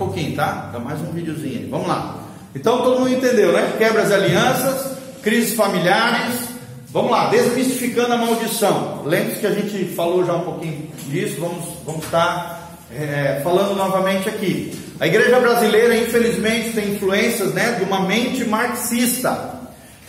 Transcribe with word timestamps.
pouquinho, 0.00 0.34
tá? 0.34 0.70
Dá 0.72 0.78
mais 0.78 0.98
um 1.02 1.12
videozinho 1.12 1.58
aí. 1.58 1.66
Vamos 1.66 1.86
lá. 1.86 2.24
Então 2.54 2.78
todo 2.78 3.00
mundo 3.00 3.12
entendeu, 3.12 3.52
né? 3.52 3.74
Quebra 3.76 4.02
as 4.02 4.10
alianças, 4.10 4.96
crises 5.22 5.54
familiares. 5.54 6.48
Vamos 6.88 7.10
lá, 7.10 7.28
desmistificando 7.28 8.14
a 8.14 8.16
maldição. 8.16 9.02
Lembre-se 9.04 9.40
que 9.40 9.46
a 9.46 9.52
gente 9.52 9.84
falou 9.94 10.24
já 10.24 10.34
um 10.34 10.40
pouquinho 10.40 10.90
disso, 11.06 11.38
vamos, 11.38 11.64
vamos 11.84 12.04
estar 12.04 12.78
é, 12.92 13.40
falando 13.44 13.76
novamente 13.76 14.28
aqui. 14.28 14.72
A 14.98 15.06
igreja 15.06 15.38
brasileira, 15.38 15.96
infelizmente, 15.96 16.72
tem 16.72 16.94
influências 16.94 17.54
né, 17.54 17.72
de 17.72 17.84
uma 17.84 18.00
mente 18.00 18.44
marxista, 18.44 19.60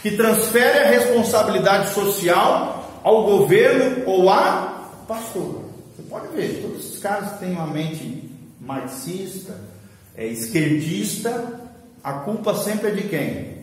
que 0.02 0.12
transfere 0.12 0.80
a 0.80 0.90
responsabilidade 0.90 1.94
social 1.94 3.00
ao 3.04 3.24
governo 3.26 4.04
ou 4.08 4.30
a 4.30 4.88
pastor. 5.08 5.66
Você 5.96 6.02
pode 6.10 6.36
ver, 6.36 6.62
todos 6.64 6.84
esses 6.84 7.00
caras 7.00 7.38
têm 7.40 7.52
uma 7.52 7.68
mente 7.68 8.28
marxista, 8.60 9.54
é, 10.16 10.28
esquerdista, 10.28 11.62
a 12.04 12.14
culpa 12.14 12.56
sempre 12.56 12.90
é 12.90 12.92
de 12.92 13.04
quem? 13.04 13.62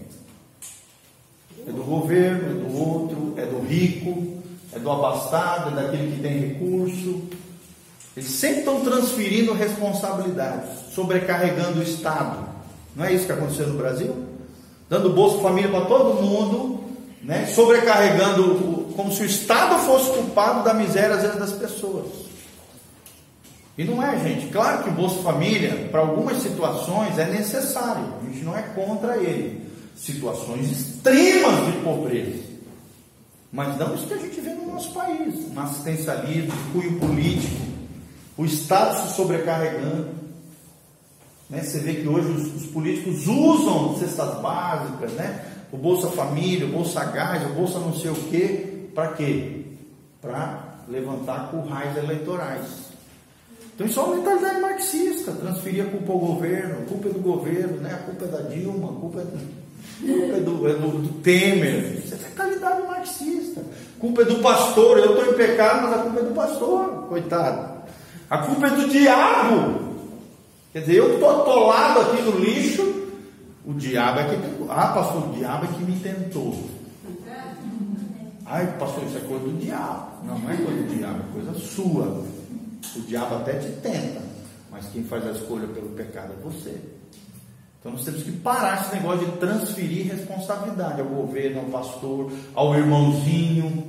É 1.67 1.73
do 1.73 1.83
governo, 1.83 2.51
é 2.51 2.65
do 2.65 2.79
outro, 2.79 3.35
é 3.37 3.45
do 3.45 3.61
rico, 3.61 4.39
é 4.73 4.79
do 4.79 4.91
abastado, 4.91 5.71
é 5.71 5.83
daquele 5.83 6.17
que 6.17 6.23
tem 6.23 6.39
recurso. 6.39 7.23
Eles 8.17 8.31
sempre 8.31 8.61
estão 8.61 8.81
transferindo 8.81 9.53
responsabilidades, 9.53 10.71
sobrecarregando 10.95 11.81
o 11.81 11.83
Estado. 11.83 12.49
Não 12.97 13.05
é 13.05 13.13
isso 13.13 13.27
que 13.27 13.33
aconteceu 13.33 13.69
no 13.69 13.79
Brasil? 13.79 14.25
Dando 14.89 15.11
Bolsa 15.11 15.43
Família 15.43 15.71
para 15.71 15.85
todo 15.85 16.23
mundo, 16.23 16.81
né? 17.23 17.47
sobrecarregando, 17.55 18.93
como 18.97 19.13
se 19.13 19.23
o 19.23 19.27
Estado 19.27 19.79
fosse 19.85 20.11
culpado 20.11 20.65
da 20.65 20.73
miséria, 20.73 21.17
às 21.17 21.23
vezes, 21.23 21.39
das 21.39 21.53
pessoas. 21.53 22.28
E 23.79 23.85
não 23.85 24.03
é, 24.03 24.19
gente. 24.19 24.49
Claro 24.49 24.83
que 24.83 24.91
o 24.91 24.93
Bolsa 24.93 25.23
Família, 25.23 25.89
para 25.93 26.01
algumas 26.01 26.43
situações, 26.43 27.17
é 27.17 27.27
necessário. 27.27 28.13
A 28.21 28.25
gente 28.25 28.45
não 28.45 28.59
é 28.59 28.63
contra 28.63 29.17
ele. 29.17 29.71
Situações 29.95 30.73
extremas 30.73 31.65
de 31.67 31.81
pobreza. 31.81 32.43
Mas 33.53 33.79
não 33.79 33.95
isso 33.95 34.09
que 34.09 34.15
a 34.15 34.19
gente 34.19 34.41
vê 34.41 34.51
no 34.51 34.67
nosso 34.67 34.93
país. 34.93 35.33
Um 35.55 35.61
assistencialismo, 35.61 36.53
cunho 36.73 36.99
político, 36.99 37.55
o 38.37 38.45
Estado 38.45 39.01
se 39.01 39.15
sobrecarregando. 39.15 40.09
Né? 41.49 41.63
Você 41.63 41.79
vê 41.79 41.95
que 41.95 42.09
hoje 42.09 42.29
os, 42.33 42.63
os 42.63 42.67
políticos 42.71 43.29
usam 43.29 43.97
cestas 43.97 44.41
básicas, 44.41 45.13
né? 45.13 45.45
o 45.71 45.77
Bolsa 45.77 46.09
Família, 46.09 46.67
o 46.67 46.71
Bolsa 46.71 47.05
Gás, 47.05 47.49
o 47.49 47.55
Bolsa 47.55 47.79
não 47.79 47.95
sei 47.95 48.11
o 48.11 48.17
quê. 48.29 48.89
Para 48.93 49.13
quê? 49.13 49.67
Para 50.21 50.81
levantar 50.89 51.53
currais 51.53 51.97
eleitorais. 51.97 52.88
Então 53.79 53.87
isso 53.87 54.01
é 54.01 54.03
uma 54.03 54.17
mentalidade 54.17 54.61
marxista, 54.61 55.31
transferir 55.31 55.87
a 55.87 55.89
culpa 55.89 56.13
ao 56.13 56.19
governo, 56.19 56.81
a 56.83 56.85
culpa 56.87 57.09
é 57.09 57.13
do 57.13 57.21
governo, 57.21 57.77
né? 57.77 57.95
a 57.95 57.99
culpa 57.99 58.25
é 58.25 58.29
da 58.29 58.41
Dilma, 58.41 58.89
a 58.89 58.93
culpa 58.95 59.21
é 59.21 59.25
do, 59.25 59.39
culpa 60.01 60.37
é 60.37 60.41
do, 60.41 60.69
é 60.69 60.75
do, 60.75 60.89
do 60.99 61.23
Temer. 61.23 62.03
Isso 62.05 62.13
é 62.13 62.19
mentalidade 62.19 62.83
marxista. 62.89 63.61
A 63.61 64.01
culpa 64.01 64.23
é 64.23 64.25
do 64.25 64.41
pastor, 64.41 64.99
eu 64.99 65.17
estou 65.17 65.33
em 65.33 65.37
pecado, 65.37 65.83
mas 65.83 65.93
a 65.93 66.03
culpa 66.03 66.19
é 66.19 66.23
do 66.25 66.35
pastor, 66.35 66.89
coitado. 67.09 67.83
A 68.29 68.39
culpa 68.39 68.67
é 68.67 68.71
do 68.71 68.89
diabo. 68.89 69.95
Quer 70.73 70.81
dizer, 70.81 70.97
eu 70.97 71.15
estou 71.15 71.31
atolado 71.31 72.01
aqui 72.01 72.23
no 72.23 72.37
lixo, 72.37 73.07
o 73.65 73.75
diabo 73.75 74.19
é 74.19 74.25
que. 74.25 74.37
Ah, 74.71 74.89
pastor, 74.89 75.29
o 75.29 75.33
diabo 75.35 75.67
é 75.67 75.69
que 75.69 75.85
me 75.85 76.01
tentou. 76.01 76.69
Ai, 78.45 78.77
pastor, 78.77 79.05
isso 79.05 79.19
é 79.19 79.21
coisa 79.21 79.45
do 79.45 79.57
diabo. 79.57 80.27
Não, 80.27 80.37
não 80.37 80.51
é 80.51 80.57
coisa 80.57 80.83
do 80.83 80.97
diabo, 80.97 81.21
é 81.21 81.33
coisa 81.33 81.55
sua. 81.61 82.38
O 82.97 83.01
diabo 83.03 83.37
até 83.37 83.55
te 83.55 83.69
tenta, 83.81 84.21
mas 84.71 84.87
quem 84.87 85.05
faz 85.05 85.27
a 85.27 85.33
escolha 85.33 85.67
pelo 85.69 85.91
pecado 85.91 86.33
é 86.33 86.43
você. 86.43 86.81
Então 87.81 87.93
nós 87.93 88.05
temos 88.05 88.23
que 88.23 88.33
parar 88.33 88.83
esse 88.83 88.95
negócio 88.95 89.25
de 89.27 89.33
transferir 89.39 90.07
responsabilidade 90.07 91.01
ao 91.01 91.07
governo, 91.07 91.61
ao 91.61 91.67
pastor, 91.67 92.33
ao 92.55 92.75
irmãozinho. 92.75 93.89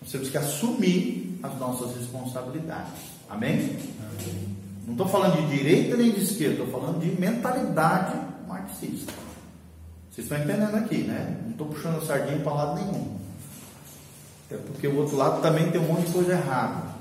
Nós 0.00 0.10
temos 0.10 0.28
que 0.28 0.36
assumir 0.36 1.38
as 1.42 1.58
nossas 1.58 1.96
responsabilidades. 1.96 2.92
Amém? 3.30 3.78
Amém. 3.98 4.56
Não 4.84 4.92
estou 4.92 5.08
falando 5.08 5.40
de 5.40 5.56
direita 5.56 5.96
nem 5.96 6.10
de 6.10 6.22
esquerda, 6.22 6.64
estou 6.64 6.80
falando 6.80 7.00
de 7.00 7.18
mentalidade 7.20 8.18
marxista. 8.46 9.12
Vocês 10.10 10.26
estão 10.26 10.38
entendendo 10.38 10.74
aqui, 10.74 10.98
né? 10.98 11.38
Não 11.44 11.52
estou 11.52 11.66
puxando 11.68 11.96
a 11.96 12.04
sardinha 12.04 12.38
para 12.40 12.52
lado 12.52 12.74
nenhum. 12.74 13.16
É 14.50 14.56
porque 14.56 14.86
o 14.86 14.98
outro 14.98 15.16
lado 15.16 15.40
também 15.40 15.70
tem 15.70 15.80
um 15.80 15.86
monte 15.86 16.06
de 16.06 16.12
coisa 16.12 16.32
errada 16.32 16.91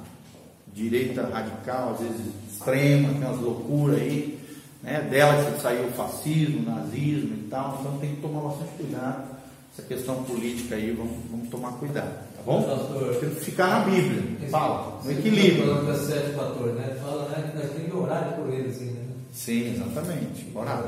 direita 0.73 1.23
radical, 1.23 1.91
às 1.93 1.99
vezes 1.99 2.21
extrema, 2.51 3.09
tem 3.09 3.17
umas 3.17 3.39
loucuras 3.39 3.99
aí, 3.99 4.39
né? 4.83 5.07
dela 5.09 5.51
que 5.51 5.61
saiu 5.61 5.87
o 5.87 5.91
fascismo, 5.91 6.59
o 6.59 6.75
nazismo 6.75 7.35
e 7.35 7.47
tal, 7.49 7.79
então 7.79 7.97
tem 7.97 8.15
que 8.15 8.21
tomar 8.21 8.41
bastante 8.41 8.71
cuidado. 8.77 9.41
Essa 9.73 9.87
questão 9.87 10.23
política 10.23 10.75
aí, 10.75 10.91
vamos, 10.91 11.13
vamos 11.29 11.49
tomar 11.49 11.71
cuidado, 11.73 12.11
tá 12.35 12.43
bom? 12.45 12.61
Pastor, 12.61 13.15
tem 13.15 13.29
que 13.29 13.39
ficar 13.39 13.67
na 13.67 13.79
Bíblia, 13.85 14.49
fala, 14.49 15.01
no 15.03 15.11
equilíbrio. 15.11 15.65
Falando 15.65 15.87
das 15.87 16.01
sete 16.01 16.33
fatores, 16.33 16.75
né? 16.75 16.97
Fala 17.01 17.29
né, 17.29 17.49
que 17.49 17.57
nós 17.57 17.71
temos 17.71 17.89
que 17.89 17.97
orar 17.97 18.33
por 18.35 18.53
eles, 18.53 18.75
assim, 18.75 18.91
né? 18.91 19.01
Sim, 19.31 19.73
exatamente. 19.73 20.51
Orar. 20.53 20.83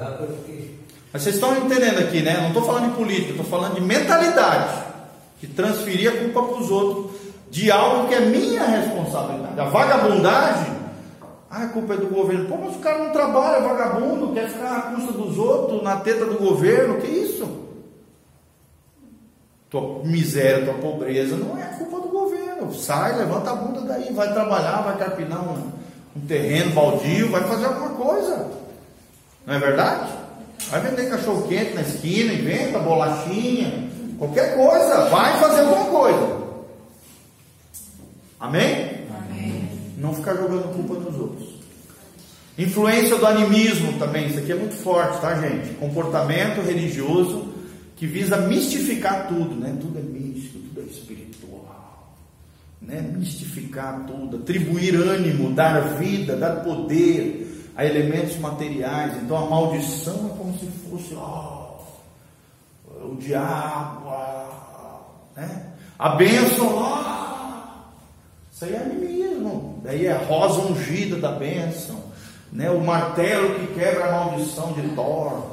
Mas 1.14 1.22
vocês 1.22 1.36
estão 1.36 1.56
entendendo 1.56 2.00
aqui, 2.00 2.22
né? 2.22 2.42
Não 2.42 2.48
estou 2.50 2.64
falando 2.64 2.90
de 2.90 2.98
política, 2.98 3.30
estou 3.30 3.46
falando 3.46 3.76
de 3.76 3.82
mentalidade. 3.82 4.84
De 5.40 5.48
transferir 5.48 6.10
a 6.10 6.18
culpa 6.18 6.44
para 6.44 6.58
os 6.58 6.70
outros 6.70 7.12
de 7.54 7.70
algo 7.70 8.08
que 8.08 8.16
é 8.16 8.20
minha 8.20 8.66
responsabilidade. 8.66 9.60
A 9.60 9.66
vagabundagem, 9.66 10.74
ah, 11.52 11.66
a 11.66 11.68
culpa 11.68 11.94
é 11.94 11.98
do 11.98 12.08
governo. 12.08 12.48
Pô, 12.48 12.58
mas 12.58 12.76
o 12.76 12.80
cara 12.80 12.98
não 12.98 13.12
trabalha, 13.12 13.58
é 13.58 13.62
vagabundo, 13.62 14.34
quer 14.34 14.50
ficar 14.50 14.76
à 14.76 14.82
custa 14.82 15.12
dos 15.14 15.38
outros, 15.38 15.84
na 15.84 15.98
teta 15.98 16.26
do 16.26 16.40
governo, 16.40 17.00
que 17.00 17.06
isso? 17.06 17.48
Tua 19.70 20.02
miséria, 20.04 20.66
tua 20.66 20.74
pobreza 20.74 21.38
não 21.38 21.56
é 21.56 21.66
culpa 21.78 22.00
do 22.00 22.08
governo. 22.08 22.74
Sai, 22.74 23.20
levanta 23.20 23.52
a 23.52 23.56
bunda 23.56 23.82
daí, 23.82 24.12
vai 24.12 24.34
trabalhar, 24.34 24.82
vai 24.82 24.98
carpinar 24.98 25.48
um, 25.48 25.72
um 26.18 26.26
terreno 26.28 26.72
baldio, 26.72 27.30
vai 27.30 27.44
fazer 27.44 27.66
alguma 27.68 27.90
coisa. 27.90 28.50
Não 29.46 29.54
é 29.54 29.60
verdade? 29.60 30.10
Vai 30.72 30.82
vender 30.82 31.08
cachorro 31.08 31.48
quente 31.48 31.76
na 31.76 31.82
esquina, 31.82 32.34
inventa 32.34 32.80
bolachinha, 32.80 33.90
qualquer 34.18 34.56
coisa, 34.56 35.06
vai 35.10 35.40
fazer 35.40 35.62
alguma 35.62 35.86
coisa. 35.86 36.43
Amém? 38.44 39.08
Amém? 39.10 39.70
Não 39.98 40.14
ficar 40.14 40.36
jogando 40.36 40.76
culpa 40.76 40.96
nos 40.96 41.18
outros. 41.18 41.48
Influência 42.58 43.16
do 43.16 43.26
animismo 43.26 43.98
também, 43.98 44.28
isso 44.28 44.38
aqui 44.38 44.52
é 44.52 44.56
muito 44.56 44.76
forte, 44.76 45.22
tá, 45.22 45.40
gente? 45.40 45.74
Comportamento 45.76 46.60
religioso 46.62 47.54
que 47.96 48.06
visa 48.06 48.36
mistificar 48.36 49.30
tudo, 49.30 49.56
né? 49.56 49.74
Tudo 49.80 49.98
é 49.98 50.02
místico, 50.02 50.60
tudo 50.60 50.82
é 50.82 50.84
espiritual, 50.84 52.18
né? 52.82 53.00
Mistificar 53.16 54.06
tudo, 54.06 54.36
atribuir 54.36 54.94
ânimo, 54.96 55.54
dar 55.54 55.80
vida, 55.96 56.36
dar 56.36 56.66
poder 56.66 57.72
a 57.78 57.86
elementos 57.86 58.38
materiais. 58.40 59.24
Então 59.24 59.38
a 59.38 59.50
maldição 59.50 60.32
é 60.34 60.38
como 60.38 60.60
se 60.60 60.66
fosse 60.90 61.16
oh, 61.16 63.08
o 63.08 63.16
diabo, 63.16 64.06
oh, 64.06 65.40
né? 65.40 65.68
A 65.98 66.10
bênção, 66.10 66.68
oh, 66.76 67.03
isso 68.64 68.64
aí 68.64 68.74
é 68.74 68.78
animismo. 68.78 69.82
Daí 69.84 70.06
é 70.06 70.14
a 70.14 70.18
rosa 70.18 70.62
ungida 70.62 71.18
da 71.18 71.32
bênção. 71.32 72.02
Né? 72.52 72.70
O 72.70 72.80
martelo 72.80 73.56
que 73.56 73.74
quebra 73.74 74.06
a 74.06 74.12
maldição 74.12 74.74
de 74.74 74.82
Thor. 74.90 75.52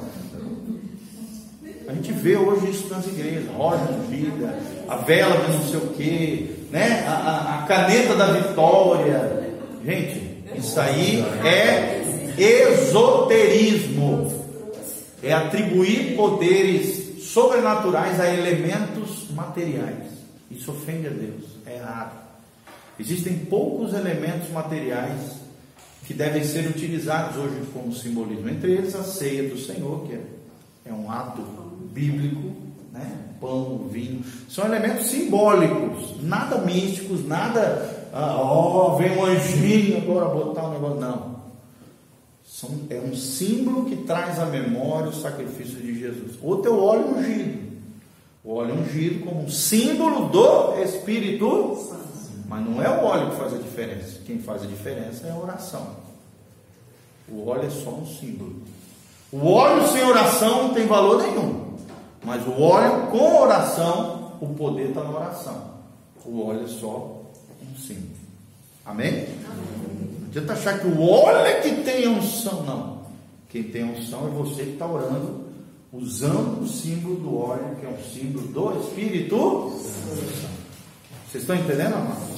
A 1.87 1.93
gente 1.93 2.13
vê 2.13 2.37
hoje 2.37 2.69
isso 2.69 2.87
nas 2.89 3.05
igrejas, 3.05 3.51
rosa 3.53 3.91
ungida, 3.91 4.57
a 4.87 4.95
vela 4.97 5.45
de 5.45 5.51
não 5.51 5.63
sei 5.63 5.77
o 5.77 5.87
quê, 5.89 6.51
né? 6.71 7.03
a, 7.05 7.11
a, 7.11 7.59
a 7.59 7.67
caneta 7.67 8.15
da 8.15 8.27
vitória. 8.27 9.51
Gente, 9.83 10.43
isso 10.55 10.79
aí 10.79 11.21
é 11.43 12.01
esoterismo. 12.37 14.39
É 15.23 15.33
atribuir 15.33 16.15
poderes 16.15 17.21
sobrenaturais 17.21 18.19
a 18.19 18.33
elementos 18.33 19.29
materiais. 19.31 20.09
Isso 20.49 20.71
ofende 20.71 21.07
a 21.07 21.11
Deus. 21.11 21.43
É 21.65 21.75
errado. 21.75 22.30
Existem 23.01 23.35
poucos 23.35 23.95
elementos 23.95 24.47
materiais 24.51 25.41
que 26.05 26.13
devem 26.13 26.43
ser 26.43 26.67
utilizados 26.67 27.35
hoje 27.35 27.63
como 27.73 27.91
simbolismo, 27.91 28.47
entre 28.47 28.73
eles 28.73 28.93
a 28.93 29.03
ceia 29.03 29.49
do 29.49 29.57
Senhor, 29.57 30.05
que 30.05 30.13
é, 30.13 30.21
é 30.85 30.93
um 30.93 31.09
ato 31.09 31.41
bíblico, 31.91 32.51
né? 32.93 33.11
pão, 33.39 33.87
vinho, 33.91 34.23
são 34.47 34.65
elementos 34.65 35.07
simbólicos, 35.07 36.21
nada 36.21 36.59
místicos, 36.59 37.25
nada, 37.25 38.09
ah, 38.13 38.37
ó, 38.39 38.95
vem 38.97 39.17
um 39.17 39.25
anjinho 39.25 39.97
agora 39.97 40.25
botar 40.25 40.67
um 40.67 40.73
negócio, 40.73 40.99
não. 40.99 41.31
São, 42.45 42.69
é 42.91 42.99
um 42.99 43.15
símbolo 43.15 43.85
que 43.85 43.95
traz 43.95 44.37
à 44.37 44.45
memória 44.45 45.09
o 45.09 45.13
sacrifício 45.13 45.77
de 45.77 45.99
Jesus. 45.99 46.33
Outro 46.43 46.71
é 46.71 46.75
o 46.75 46.83
óleo 46.83 47.17
ungido. 47.17 47.71
O 48.43 48.53
óleo 48.53 48.75
ungido 48.75 49.25
como 49.25 49.43
um 49.43 49.49
símbolo 49.49 50.29
do 50.29 50.75
Espírito 50.83 51.75
Santo. 51.77 52.00
Mas 52.51 52.65
não 52.65 52.83
é 52.83 52.89
o 52.89 53.05
óleo 53.05 53.29
que 53.29 53.37
faz 53.37 53.53
a 53.53 53.57
diferença. 53.57 54.19
Quem 54.25 54.37
faz 54.37 54.63
a 54.63 54.65
diferença 54.65 55.25
é 55.25 55.31
a 55.31 55.37
oração. 55.37 55.87
O 57.29 57.47
óleo 57.47 57.65
é 57.65 57.69
só 57.69 57.91
um 57.91 58.05
símbolo. 58.05 58.57
O 59.31 59.53
óleo 59.53 59.87
sem 59.87 60.03
oração 60.03 60.67
não 60.67 60.73
tem 60.73 60.85
valor 60.85 61.23
nenhum. 61.23 61.77
Mas 62.21 62.45
o 62.45 62.61
óleo 62.61 63.07
com 63.07 63.41
oração, 63.41 64.33
o 64.41 64.47
poder 64.47 64.89
está 64.89 65.01
na 65.01 65.11
oração. 65.11 65.75
O 66.25 66.45
óleo 66.45 66.65
é 66.65 66.67
só 66.67 67.21
um 67.61 67.79
símbolo. 67.79 68.19
Amém? 68.85 69.29
Não 70.19 70.27
adianta 70.27 70.51
achar 70.51 70.77
que 70.77 70.87
o 70.87 71.07
óleo 71.07 71.45
é 71.45 71.61
que 71.61 71.83
tem 71.83 72.05
unção, 72.09 72.63
não. 72.63 73.03
Quem 73.47 73.63
tem 73.63 73.85
unção 73.85 74.27
é 74.27 74.29
você 74.29 74.65
que 74.65 74.71
está 74.71 74.87
orando, 74.87 75.45
usando 75.93 76.61
o 76.61 76.67
símbolo 76.67 77.15
do 77.15 77.37
óleo, 77.37 77.77
que 77.79 77.85
é 77.85 77.89
um 77.89 78.03
símbolo 78.13 78.47
do 78.47 78.81
Espírito 78.81 79.37
Vocês 81.29 81.43
estão 81.43 81.55
entendendo, 81.55 81.93
amados? 81.93 82.30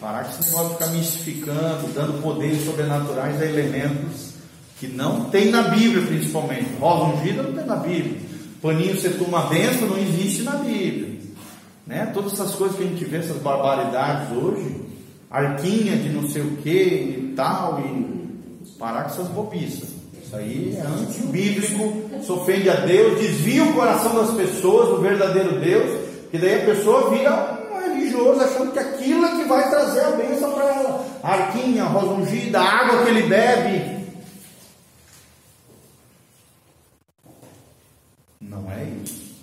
Parar 0.00 0.24
com 0.24 0.30
esse 0.30 0.50
negócio 0.50 0.68
de 0.68 0.74
ficar 0.74 0.86
mistificando, 0.88 1.92
dando 1.94 2.22
poderes 2.22 2.64
sobrenaturais 2.64 3.40
a 3.40 3.46
elementos 3.46 4.36
que 4.78 4.86
não 4.86 5.24
tem 5.30 5.50
na 5.50 5.62
Bíblia, 5.62 6.06
principalmente. 6.06 6.66
Rosa 6.78 7.16
ungida 7.16 7.42
não 7.42 7.52
tem 7.54 7.64
na 7.64 7.76
Bíblia. 7.76 8.20
Paninho 8.60 9.00
você 9.00 9.10
toma 9.10 9.46
benção 9.46 9.88
não 9.88 9.98
existe 9.98 10.42
na 10.42 10.56
Bíblia. 10.56 11.18
Né? 11.86 12.10
Todas 12.12 12.34
essas 12.34 12.54
coisas 12.54 12.76
que 12.76 12.82
a 12.82 12.86
gente 12.86 13.04
vê, 13.04 13.18
essas 13.18 13.38
barbaridades 13.38 14.36
hoje, 14.36 14.82
arquinha 15.30 15.96
de 15.96 16.10
não 16.10 16.28
sei 16.28 16.42
o 16.42 16.56
que 16.56 16.70
e 16.70 17.32
tal, 17.36 17.80
e 17.80 18.66
parar 18.78 19.04
com 19.04 19.10
essas 19.10 19.28
bobiças. 19.28 19.90
Isso 20.22 20.34
aí 20.34 20.76
é 20.76 20.80
antibíblico, 20.80 22.10
se 22.22 22.32
ofende 22.32 22.68
a 22.68 22.74
Deus, 22.74 23.20
desvia 23.20 23.62
o 23.62 23.72
coração 23.72 24.14
das 24.14 24.32
pessoas 24.32 24.88
do 24.88 25.00
verdadeiro 25.00 25.60
Deus, 25.60 26.00
que 26.30 26.38
daí 26.38 26.62
a 26.62 26.66
pessoa 26.66 27.10
vira 27.10 27.68
um 27.72 27.78
religioso 27.80 28.40
achando 28.40 28.72
que 28.72 28.78
é 28.80 28.84
que 28.84 29.44
vai 29.44 29.70
trazer 29.70 30.00
a 30.00 30.10
bênção 30.10 30.52
para 30.52 30.64
ela. 30.64 31.06
Arquinha, 31.26 31.84
a 31.84 31.88
rosa 31.88 32.14
ungida, 32.14 32.60
a 32.60 32.64
água 32.64 33.04
que 33.04 33.10
ele 33.10 33.28
bebe. 33.28 33.96
Não 38.40 38.70
é 38.70 38.84
isso. 38.84 39.34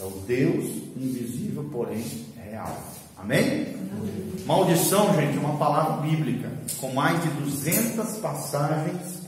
É 0.00 0.04
o 0.04 0.10
Deus 0.26 0.64
invisível, 0.96 1.68
porém 1.70 2.26
real. 2.36 2.80
Amém? 3.16 3.76
Amém? 3.98 4.32
Maldição, 4.46 5.14
gente, 5.14 5.36
é 5.36 5.40
uma 5.40 5.56
palavra 5.58 5.96
bíblica 6.08 6.50
com 6.80 6.92
mais 6.92 7.22
de 7.22 7.28
200 7.28 8.18
passagens 8.18 9.22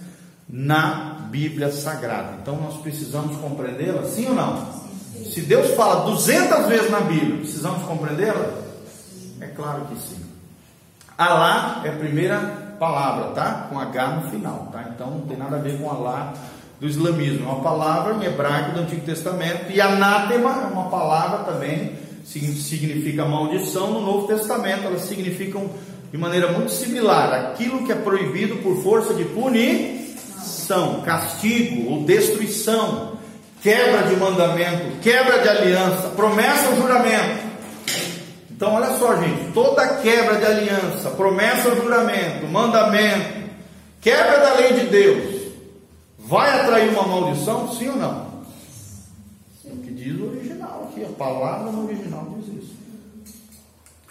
na 0.49 1.29
Bíblia 1.31 1.71
Sagrada. 1.71 2.39
Então 2.41 2.57
nós 2.57 2.81
precisamos 2.81 3.37
compreendê-la, 3.37 4.05
sim 4.05 4.27
ou 4.29 4.35
não? 4.35 4.79
Se 5.25 5.43
Deus 5.43 5.75
fala 5.75 6.11
200 6.11 6.67
vezes 6.67 6.91
na 6.91 7.01
Bíblia, 7.01 7.39
precisamos 7.39 7.83
compreendê-la? 7.83 8.63
É 9.41 9.49
claro 9.49 9.87
que 9.87 9.97
sim. 9.97 10.28
Alá 11.19 11.81
é 11.85 11.89
a 11.89 11.93
primeira 11.95 12.39
palavra, 12.79 13.33
tá? 13.33 13.67
Com 13.69 13.77
H 13.77 14.07
no 14.07 14.31
final, 14.31 14.69
tá? 14.71 14.85
Então 14.95 15.11
não 15.11 15.23
tem 15.23 15.37
nada 15.37 15.57
a 15.57 15.59
ver 15.59 15.77
com 15.77 15.91
Alá 15.91 16.33
do 16.81 16.87
islamismo. 16.87 17.45
É 17.45 17.53
uma 17.53 17.61
palavra 17.61 18.15
em 18.15 18.25
hebraico 18.25 18.71
do 18.71 18.83
Antigo 18.83 19.05
Testamento. 19.05 19.69
E 19.69 19.81
anátema 19.81 20.51
é 20.63 20.73
uma 20.73 20.89
palavra 20.89 21.39
também, 21.53 21.95
significa 22.25 23.25
maldição 23.25 23.95
no 23.95 24.01
Novo 24.01 24.29
Testamento. 24.29 24.85
Elas 24.87 25.03
significam 25.03 25.69
de 26.13 26.17
maneira 26.17 26.53
muito 26.53 26.71
similar 26.71 27.35
aquilo 27.35 27.85
que 27.85 27.91
é 27.91 27.97
proibido 27.97 28.59
por 28.59 28.81
força 28.81 29.13
de 29.13 29.25
punição, 29.25 31.01
castigo 31.01 31.91
ou 31.91 32.05
destruição, 32.05 33.15
quebra 33.61 34.05
de 34.05 34.15
mandamento, 34.15 34.99
quebra 35.03 35.41
de 35.41 35.49
aliança, 35.49 36.11
promessa 36.11 36.69
ou 36.69 36.77
juramento. 36.77 37.38
Então, 38.59 38.75
olha 38.75 38.99
só, 38.99 39.15
gente, 39.17 39.53
toda 39.53 39.99
quebra 39.99 40.35
de 40.35 40.45
aliança, 40.45 41.11
promessa 41.11 41.69
ou 41.69 41.77
juramento, 41.77 42.45
mandamento, 42.49 43.51
quebra 44.01 44.41
da 44.41 44.55
lei 44.55 44.73
de 44.73 44.87
Deus, 44.89 45.39
Vai 46.29 46.61
atrair 46.61 46.91
uma 46.91 47.07
maldição? 47.07 47.73
Sim 47.73 47.89
ou 47.89 47.97
não? 47.97 48.43
Sim. 49.63 49.71
O 49.71 49.77
que 49.79 49.91
diz 49.93 50.21
o 50.21 50.27
original 50.27 50.91
aqui, 50.91 51.03
a 51.03 51.09
palavra 51.09 51.73
no 51.73 51.87
original 51.87 52.37
diz 52.37 52.65
isso. 52.65 52.77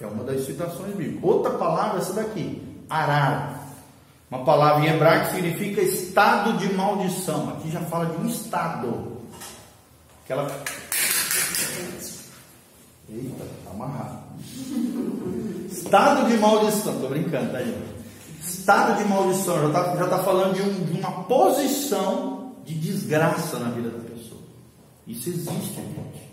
É 0.02 0.08
uma 0.08 0.24
das 0.24 0.44
citações 0.44 0.96
bíblicas. 0.96 1.24
Outra 1.24 1.52
palavra, 1.52 2.00
essa 2.00 2.14
daqui, 2.14 2.60
arar. 2.90 3.68
Uma 4.32 4.44
palavra 4.44 4.84
em 4.84 4.90
hebraico 4.90 5.28
que 5.28 5.36
significa 5.36 5.80
estado 5.80 6.58
de 6.58 6.74
maldição. 6.74 7.50
Aqui 7.50 7.70
já 7.70 7.82
fala 7.82 8.08
de 8.08 8.18
um 8.18 8.26
estado. 8.26 9.22
Aquela. 10.24 10.48
Eita, 13.10 13.46
tá 13.64 13.72
amarrado. 13.72 14.27
Estado 15.72 16.28
de 16.28 16.38
maldição. 16.38 17.00
Tô 17.00 17.08
brincando, 17.08 17.52
tá, 17.52 17.60
gente? 17.60 17.98
estado 18.68 18.98
de 18.98 19.06
maldição, 19.06 19.62
já 19.62 19.68
está 19.68 19.96
já 19.96 20.08
tá 20.08 20.20
falando 20.20 20.56
de, 20.56 20.62
um, 20.62 20.86
de, 20.86 21.00
uma 21.00 21.24
posição 21.24 22.56
de 22.66 22.74
desgraça 22.74 23.58
na 23.60 23.70
vida 23.70 23.90
da 23.90 24.00
pessoa. 24.00 24.42
Isso 25.08 25.30
existe, 25.30 25.76
gente. 25.76 26.28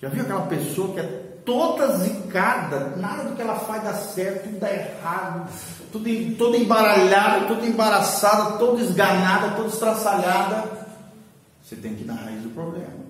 Já 0.00 0.08
viu 0.08 0.22
aquela 0.22 0.46
pessoa 0.46 0.92
que 0.92 1.00
é 1.00 1.38
toda 1.44 1.98
zicada, 1.98 2.96
nada 2.96 3.24
do 3.24 3.36
que 3.36 3.42
ela 3.42 3.56
faz 3.56 3.84
dá 3.84 3.94
certo, 3.94 4.44
tudo 4.44 4.58
dá 4.58 4.72
errado, 4.72 5.48
tudo, 5.92 6.36
toda 6.36 6.56
embaralhada, 6.56 7.46
toda 7.46 7.64
embaraçada, 7.64 8.58
toda 8.58 8.82
esganada, 8.82 9.54
toda 9.54 9.68
estraçalhada. 9.68 10.64
Você 11.62 11.76
tem 11.76 11.94
que 11.94 12.02
ir 12.02 12.06
na 12.06 12.14
raiz 12.14 12.42
do 12.42 12.50
problema 12.50 13.01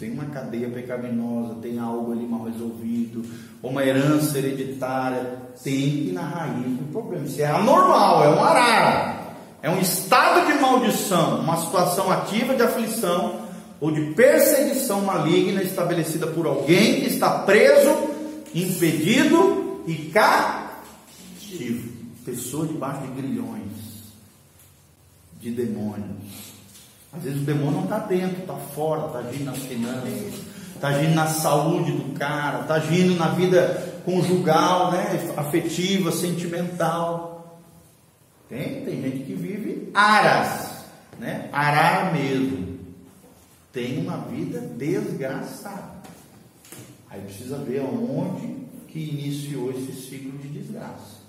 tem 0.00 0.10
uma 0.10 0.24
cadeia 0.24 0.70
pecaminosa, 0.70 1.56
tem 1.56 1.78
algo 1.78 2.10
ali 2.10 2.26
mal 2.26 2.44
resolvido, 2.44 3.22
uma 3.62 3.84
herança 3.84 4.38
hereditária, 4.38 5.38
tem 5.62 6.06
que 6.06 6.12
na 6.12 6.22
raiz 6.22 6.78
do 6.78 6.90
problema. 6.90 7.26
Isso 7.26 7.42
é 7.42 7.44
anormal, 7.44 8.24
é 8.24 8.28
um 8.30 8.42
arara, 8.42 9.20
é 9.62 9.68
um 9.68 9.78
estado 9.78 10.50
de 10.50 10.58
maldição, 10.58 11.40
uma 11.40 11.58
situação 11.58 12.10
ativa 12.10 12.54
de 12.54 12.62
aflição 12.62 13.42
ou 13.78 13.90
de 13.90 14.14
perseguição 14.14 15.02
maligna 15.02 15.62
estabelecida 15.62 16.26
por 16.28 16.46
alguém 16.46 17.02
que 17.02 17.08
está 17.08 17.40
preso, 17.40 17.90
impedido 18.54 19.82
e 19.86 19.94
cativo. 20.10 21.90
Pessoa 22.24 22.66
debaixo 22.66 23.02
de 23.02 23.20
grilhões, 23.20 23.72
de 25.40 25.50
demônios 25.50 26.49
às 27.12 27.22
vezes 27.22 27.42
o 27.42 27.44
demônio 27.44 27.72
não 27.72 27.84
está 27.84 27.98
dentro, 27.98 28.40
está 28.40 28.54
fora, 28.54 29.06
está 29.06 29.18
agindo 29.18 29.44
nas 29.44 29.58
finanças, 29.58 30.34
está 30.74 30.88
agindo 30.88 31.14
na 31.14 31.26
saúde 31.26 31.92
do 31.92 32.14
cara, 32.18 32.60
está 32.60 32.74
agindo 32.74 33.16
na 33.16 33.28
vida 33.28 34.02
conjugal, 34.04 34.92
né? 34.92 35.32
afetiva, 35.36 36.12
sentimental. 36.12 37.60
Tem, 38.48 38.84
tem 38.84 39.02
gente 39.02 39.24
que 39.24 39.34
vive 39.34 39.90
aras, 39.92 40.84
né? 41.18 41.48
arar 41.52 42.12
mesmo. 42.12 42.78
Tem 43.72 43.98
uma 43.98 44.18
vida 44.18 44.60
desgraçada. 44.60 46.00
Aí 47.08 47.20
precisa 47.22 47.58
ver 47.58 47.80
aonde 47.80 48.66
que 48.88 48.98
iniciou 48.98 49.70
esse 49.70 49.92
ciclo 49.92 50.38
de 50.38 50.48
desgraça. 50.48 51.20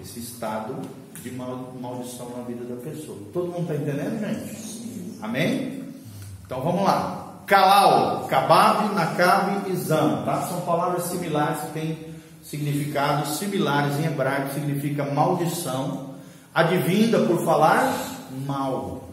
Esse 0.00 0.20
estado 0.20 0.76
de 1.22 1.30
maldição 1.30 2.30
na 2.36 2.44
vida 2.44 2.64
da 2.64 2.80
pessoa. 2.80 3.18
Todo 3.32 3.52
mundo 3.52 3.72
está 3.72 3.74
entendendo, 3.74 4.20
gente? 4.20 5.18
Amém? 5.22 5.84
Então 6.44 6.60
vamos 6.60 6.84
lá. 6.84 7.42
Kalal, 7.46 8.26
Kabab, 8.26 8.94
Nakabe 8.94 9.70
e 9.70 9.76
Zam, 9.76 10.24
tá? 10.24 10.42
São 10.42 10.60
palavras 10.62 11.04
similares 11.04 11.60
que 11.60 11.72
têm 11.72 12.14
significados 12.42 13.38
similares 13.38 13.98
em 13.98 14.04
hebraico, 14.04 14.54
significa 14.54 15.04
maldição, 15.04 16.14
advinda 16.54 17.20
por 17.20 17.44
falar 17.44 17.92
mal. 18.46 19.04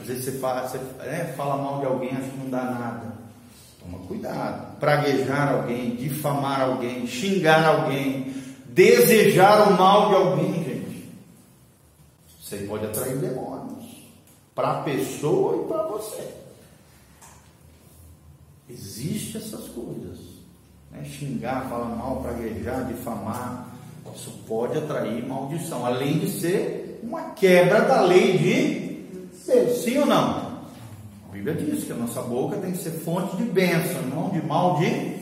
Às 0.00 0.06
vezes 0.06 0.24
você 0.24 0.32
fala, 0.32 0.68
você, 0.68 0.78
é, 1.00 1.34
fala 1.36 1.56
mal 1.56 1.80
de 1.80 1.86
alguém, 1.86 2.10
acha 2.10 2.28
que 2.28 2.38
não 2.38 2.50
dá 2.50 2.62
nada. 2.62 3.12
Toma 3.80 3.98
cuidado. 4.06 4.76
Praguejar 4.78 5.54
alguém, 5.54 5.96
difamar 5.96 6.60
alguém, 6.62 7.06
xingar 7.06 7.64
alguém, 7.66 8.34
desejar 8.78 9.72
o 9.72 9.76
mal 9.76 10.08
de 10.08 10.14
alguém, 10.14 10.54
gente. 10.62 11.10
Você 12.40 12.58
pode 12.58 12.86
atrair 12.86 13.16
demônios 13.16 13.84
para 14.54 14.78
a 14.78 14.82
pessoa 14.82 15.64
e 15.64 15.66
para 15.66 15.82
você. 15.88 16.32
Existem 18.70 19.40
essas 19.40 19.68
coisas. 19.70 20.20
Né? 20.92 21.04
Xingar, 21.04 21.68
falar 21.68 21.96
mal, 21.96 22.22
praguejar, 22.22 22.86
difamar. 22.86 23.66
Isso 24.14 24.30
pode 24.46 24.78
atrair 24.78 25.26
maldição, 25.26 25.84
além 25.84 26.20
de 26.20 26.30
ser 26.30 27.00
uma 27.02 27.30
quebra 27.30 27.80
da 27.80 28.00
lei 28.02 28.38
de 28.38 29.04
Deus. 29.44 29.78
Sim 29.82 29.98
ou 29.98 30.06
não? 30.06 30.58
A 31.28 31.32
Bíblia 31.32 31.54
diz 31.54 31.84
que 31.84 31.92
a 31.92 31.96
nossa 31.96 32.22
boca 32.22 32.56
tem 32.58 32.72
que 32.72 32.78
ser 32.78 32.92
fonte 32.92 33.36
de 33.36 33.42
bênção, 33.44 34.02
não 34.02 34.30
de 34.30 34.40
maldição. 34.40 35.18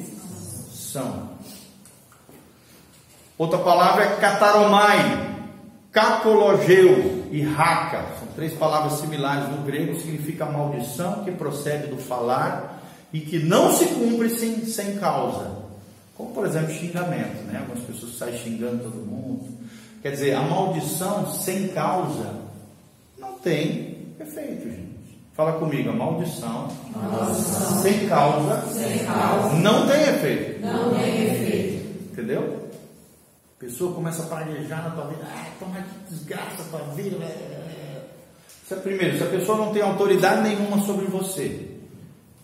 Outra 3.38 3.59
palavra 3.59 4.05
é 4.05 4.16
cataromai, 4.16 5.37
cacologeu 5.93 7.26
e 7.31 7.43
raca. 7.43 8.05
São 8.19 8.28
três 8.35 8.52
palavras 8.55 8.95
similares 9.00 9.49
no 9.50 9.59
grego, 9.59 9.99
significa 9.99 10.47
maldição 10.47 11.25
que 11.25 11.31
procede 11.33 11.88
do 11.88 11.99
falar 11.99 12.83
e 13.12 13.21
que 13.21 13.38
não 13.38 13.73
se 13.73 13.87
cumpre 13.87 14.31
sem, 14.31 14.64
sem 14.64 14.97
causa. 14.97 15.64
Como 16.16 16.31
por 16.31 16.47
exemplo 16.47 16.73
xingamento, 16.73 17.45
né? 17.45 17.59
Algumas 17.61 17.85
pessoas 17.85 18.16
saem 18.16 18.38
xingando 18.38 18.85
todo 18.85 18.97
mundo, 18.97 19.57
Quer 20.07 20.12
dizer, 20.12 20.35
a 20.35 20.40
maldição 20.40 21.33
sem 21.33 21.66
causa 21.66 22.33
não 23.19 23.33
tem 23.40 24.07
efeito, 24.21 24.71
gente. 24.71 24.97
Fala 25.35 25.55
comigo, 25.55 25.90
a 25.90 25.93
maldição, 25.93 26.69
maldição. 26.95 27.83
Sem, 27.83 28.09
causa, 28.09 28.62
sem 28.69 29.05
causa 29.05 29.57
não 29.57 29.85
tem 29.88 30.00
efeito. 30.02 30.61
Não 30.64 30.95
tem 30.95 31.25
efeito. 31.25 32.12
Entendeu? 32.12 32.65
Pessoa 33.59 33.95
começa 33.95 34.23
a 34.23 34.27
praguejar 34.27 34.85
na 34.85 34.91
tua 34.91 35.07
vida, 35.07 35.25
ah, 35.25 35.47
toma 35.59 35.77
que 35.81 36.15
desgraça 36.15 36.63
a 36.63 36.65
tua 36.67 36.95
vida. 36.95 37.17
Se, 38.69 38.77
primeiro, 38.77 39.17
se 39.17 39.25
a 39.25 39.29
pessoa 39.29 39.57
não 39.57 39.73
tem 39.73 39.81
autoridade 39.81 40.43
nenhuma 40.43 40.85
sobre 40.85 41.07
você, 41.07 41.71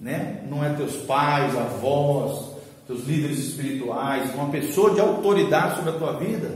né? 0.00 0.42
não 0.49 0.64
é 0.64 0.73
teus 0.73 0.97
pais, 1.04 1.54
avós, 1.54 2.52
teus 2.87 3.04
líderes 3.04 3.38
espirituais, 3.38 4.35
uma 4.35 4.49
pessoa 4.49 4.95
de 4.95 5.00
autoridade 5.00 5.76
sobre 5.76 5.90
a 5.90 5.99
tua 5.99 6.12
vida, 6.14 6.50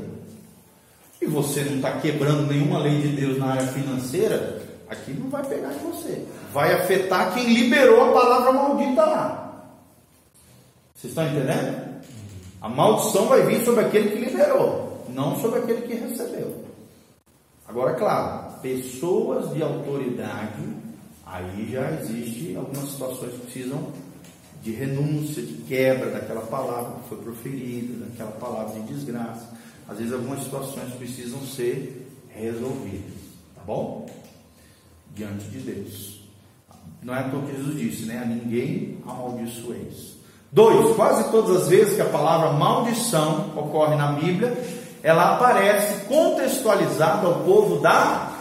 e 1.20 1.26
você 1.26 1.62
não 1.62 1.76
está 1.76 1.92
quebrando 2.00 2.46
nenhuma 2.46 2.78
lei 2.78 3.02
de 3.02 3.08
Deus 3.08 3.38
na 3.38 3.52
área 3.52 3.66
financeira, 3.66 4.62
aqui 4.88 5.12
não 5.12 5.28
vai 5.28 5.44
pegar 5.44 5.72
em 5.74 5.78
você. 5.78 6.26
Vai 6.52 6.72
afetar 6.72 7.34
quem 7.34 7.52
liberou 7.52 8.08
a 8.08 8.12
palavra 8.12 8.52
maldita 8.52 9.04
lá. 9.04 9.64
Vocês 10.94 11.10
estão 11.10 11.26
entendendo? 11.26 11.85
A 12.60 12.68
maldição 12.68 13.26
vai 13.26 13.42
vir 13.46 13.64
sobre 13.64 13.84
aquele 13.84 14.10
que 14.10 14.24
liberou, 14.24 15.04
não 15.10 15.40
sobre 15.40 15.60
aquele 15.60 15.82
que 15.82 15.94
recebeu. 15.94 16.64
Agora, 17.68 17.94
claro, 17.94 18.60
pessoas 18.60 19.52
de 19.52 19.62
autoridade, 19.62 20.62
aí 21.24 21.68
já 21.70 21.90
existe 22.00 22.56
algumas 22.56 22.90
situações 22.90 23.32
que 23.32 23.38
precisam 23.40 23.92
de 24.62 24.72
renúncia, 24.72 25.42
de 25.42 25.54
quebra 25.64 26.10
daquela 26.10 26.42
palavra 26.42 27.00
que 27.00 27.08
foi 27.08 27.18
proferida, 27.18 28.06
daquela 28.06 28.32
palavra 28.32 28.80
de 28.80 28.92
desgraça. 28.92 29.48
Às 29.88 29.98
vezes 29.98 30.12
algumas 30.12 30.42
situações 30.42 30.92
precisam 30.94 31.40
ser 31.42 32.08
resolvidas, 32.30 33.14
tá 33.54 33.62
bom? 33.64 34.06
Diante 35.14 35.44
de 35.44 35.58
Deus. 35.58 36.20
Não 37.02 37.14
é 37.14 37.24
o 37.26 37.42
que 37.42 37.54
Jesus 37.54 37.78
disse, 37.78 38.04
né? 38.06 38.18
A 38.18 38.24
ninguém 38.24 38.98
amaldiçoeis. 39.06 40.15
Dois, 40.56 40.96
quase 40.96 41.30
todas 41.30 41.64
as 41.64 41.68
vezes 41.68 41.96
que 41.96 42.00
a 42.00 42.06
palavra 42.06 42.52
maldição 42.52 43.50
ocorre 43.54 43.94
na 43.94 44.12
Bíblia, 44.12 44.56
ela 45.02 45.34
aparece 45.34 46.06
contextualizada 46.06 47.26
ao 47.26 47.40
povo 47.40 47.78
da 47.78 48.32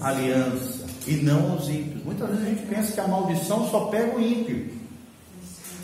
aliança 0.00 0.84
e 1.06 1.12
não 1.12 1.52
aos 1.52 1.68
ímpios. 1.68 2.02
Muitas 2.04 2.28
vezes 2.30 2.44
a 2.44 2.48
gente 2.48 2.66
pensa 2.66 2.90
que 2.90 2.98
a 2.98 3.06
maldição 3.06 3.70
só 3.70 3.84
pega 3.84 4.16
o 4.16 4.20
ímpio. 4.20 4.68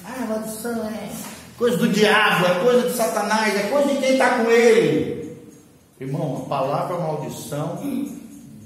Ah, 0.04 0.26
maldição 0.28 0.88
é 0.88 1.08
coisa 1.56 1.76
do 1.76 1.88
diabo, 1.88 2.46
é 2.46 2.64
coisa 2.64 2.88
de 2.88 2.96
Satanás, 2.96 3.54
é 3.54 3.68
coisa 3.68 3.94
de 3.94 4.00
quem 4.00 4.12
está 4.14 4.38
com 4.38 4.50
ele. 4.50 5.38
Irmão, 6.00 6.42
a 6.44 6.48
palavra 6.48 6.98
maldição, 6.98 7.78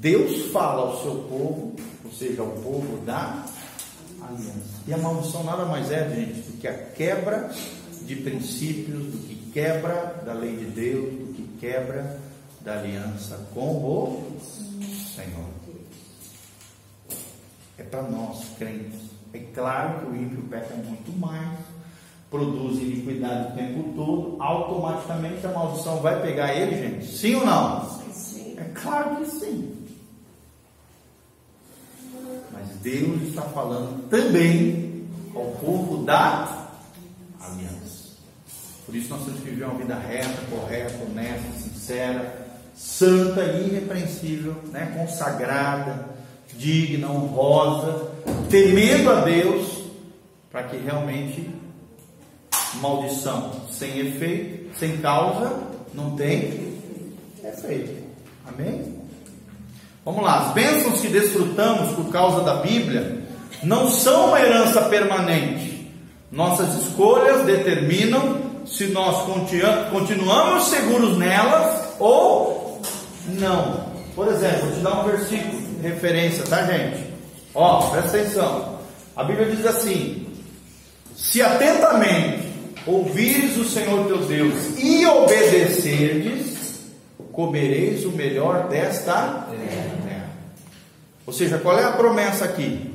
Deus 0.00 0.50
fala 0.50 0.80
ao 0.80 1.02
seu 1.02 1.16
povo, 1.28 1.76
ou 2.02 2.10
seja, 2.10 2.40
ao 2.40 2.48
povo 2.48 2.96
da 3.04 3.44
aliança. 4.28 4.82
E 4.86 4.94
a 4.94 4.98
maldição 4.98 5.44
nada 5.44 5.64
mais 5.64 5.90
é, 5.90 6.08
gente, 6.08 6.40
do 6.40 6.58
que 6.58 6.68
a 6.68 6.74
quebra 6.74 7.50
de 8.02 8.16
princípios, 8.16 9.04
do 9.04 9.18
que 9.26 9.34
quebra 9.52 10.22
da 10.24 10.32
lei 10.32 10.56
de 10.56 10.66
Deus, 10.66 11.12
do 11.12 11.32
que 11.34 11.42
quebra 11.58 12.20
da 12.60 12.78
aliança 12.78 13.38
com 13.54 13.70
o 13.70 14.40
Senhor. 15.14 15.48
É 17.78 17.82
para 17.82 18.02
nós, 18.02 18.44
crentes. 18.58 19.00
É 19.32 19.38
claro 19.52 20.00
que 20.00 20.06
o 20.06 20.16
ímpio 20.16 20.42
peca 20.48 20.74
muito 20.76 21.12
mais, 21.18 21.58
produz 22.30 22.78
iniquidade 22.80 23.52
o 23.52 23.56
tempo 23.56 23.92
todo, 23.94 24.36
automaticamente 24.40 25.46
a 25.46 25.52
maldição 25.52 26.00
vai 26.00 26.20
pegar 26.22 26.54
ele, 26.54 26.76
gente? 26.76 27.06
Sim 27.16 27.34
ou 27.36 27.46
não? 27.46 27.88
Sim. 28.12 28.56
É 28.58 28.64
claro 28.74 29.16
que 29.16 29.26
sim. 29.26 29.83
Mas 32.54 32.68
Deus 32.80 33.22
está 33.22 33.42
falando 33.42 34.08
também 34.08 35.04
ao 35.34 35.46
povo 35.52 36.04
da 36.04 36.68
aliança. 37.40 38.14
Por 38.86 38.94
isso 38.94 39.10
nós 39.10 39.24
temos 39.24 39.40
que 39.40 39.50
viver 39.50 39.64
uma 39.64 39.74
vida 39.74 39.96
reta, 39.96 40.42
correta, 40.50 41.04
honesta, 41.04 41.58
sincera, 41.58 42.46
santa 42.74 43.42
e 43.42 43.68
irrepreensível, 43.68 44.54
né? 44.70 44.92
consagrada, 44.96 46.08
digna, 46.56 47.10
honrosa, 47.10 48.10
temendo 48.50 49.10
a 49.10 49.20
Deus, 49.22 49.84
para 50.50 50.64
que 50.64 50.76
realmente 50.76 51.50
maldição 52.80 53.52
sem 53.70 53.98
efeito, 53.98 54.78
sem 54.78 54.98
causa, 54.98 55.60
não 55.92 56.16
tem 56.16 56.78
efeito. 57.42 58.04
Amém? 58.46 58.93
Vamos 60.04 60.22
lá, 60.22 60.40
as 60.40 60.52
bênçãos 60.52 61.00
que 61.00 61.08
desfrutamos 61.08 61.94
por 61.94 62.10
causa 62.12 62.42
da 62.42 62.56
Bíblia 62.56 63.22
não 63.62 63.90
são 63.90 64.28
uma 64.28 64.40
herança 64.40 64.82
permanente. 64.82 65.90
Nossas 66.30 66.74
escolhas 66.74 67.44
determinam 67.46 68.42
se 68.66 68.86
nós 68.88 69.24
continuamos 69.90 70.64
seguros 70.64 71.16
nelas 71.16 71.94
ou 71.98 72.82
não. 73.28 73.84
Por 74.14 74.28
exemplo, 74.28 74.66
vou 74.66 74.72
te 74.72 74.80
dar 74.80 75.00
um 75.00 75.04
versículo 75.04 75.60
de 75.60 75.88
referência, 75.88 76.44
tá, 76.44 76.64
gente? 76.64 77.04
Ó, 77.54 77.88
presta 77.90 78.18
atenção. 78.18 78.78
A 79.16 79.24
Bíblia 79.24 79.46
diz 79.46 79.64
assim: 79.64 80.26
Se 81.16 81.40
atentamente 81.40 82.48
ouvires 82.86 83.56
o 83.56 83.64
Senhor 83.64 84.06
teu 84.06 84.18
Deus 84.18 84.54
e 84.78 85.06
obedecerdes, 85.06 86.53
comereis 87.34 88.04
o 88.04 88.12
melhor 88.12 88.68
desta 88.68 89.48
terra. 89.50 90.30
Ou 91.26 91.32
seja, 91.32 91.58
qual 91.58 91.78
é 91.78 91.84
a 91.84 91.92
promessa 91.92 92.44
aqui? 92.44 92.92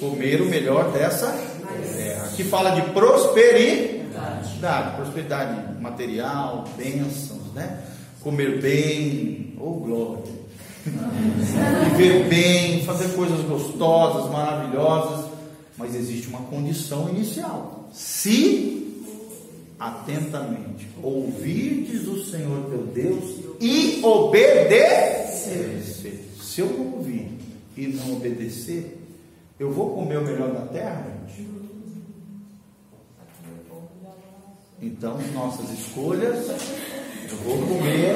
Comer 0.00 0.42
o 0.42 0.46
melhor 0.46 0.90
dessa 0.90 1.30
terra. 1.30 2.26
Aqui 2.26 2.44
fala 2.44 2.70
de 2.70 2.82
prosperidade, 2.90 4.96
prosperidade 4.96 5.80
material, 5.80 6.64
bênçãos, 6.76 7.52
né? 7.54 7.80
Comer 8.22 8.60
bem, 8.60 9.54
ou 9.58 9.76
oh, 9.76 9.80
glória. 9.80 10.38
Viver 11.96 12.28
bem, 12.28 12.84
fazer 12.84 13.14
coisas 13.14 13.40
gostosas, 13.42 14.30
maravilhosas, 14.30 15.26
mas 15.76 15.94
existe 15.94 16.28
uma 16.28 16.40
condição 16.42 17.08
inicial. 17.08 17.88
Se 17.92 19.04
atentamente 19.78 20.88
ouvirdes 21.02 22.08
o 22.08 22.24
Senhor 22.24 22.64
teu 22.70 22.86
Deus 22.86 23.47
e 23.60 24.00
obedecer. 24.02 25.82
Se 26.40 26.60
eu 26.60 26.66
não 26.66 26.94
ouvir 26.94 27.30
e 27.76 27.86
não 27.86 28.14
obedecer, 28.14 28.98
eu 29.58 29.72
vou 29.72 29.94
comer 29.94 30.18
o 30.18 30.24
melhor 30.24 30.50
da 30.52 30.60
terra, 30.66 31.06
gente? 31.26 31.48
Então, 34.80 35.18
nossas 35.34 35.70
escolhas, 35.70 36.46
eu 37.28 37.36
vou 37.44 37.58
comer 37.66 38.14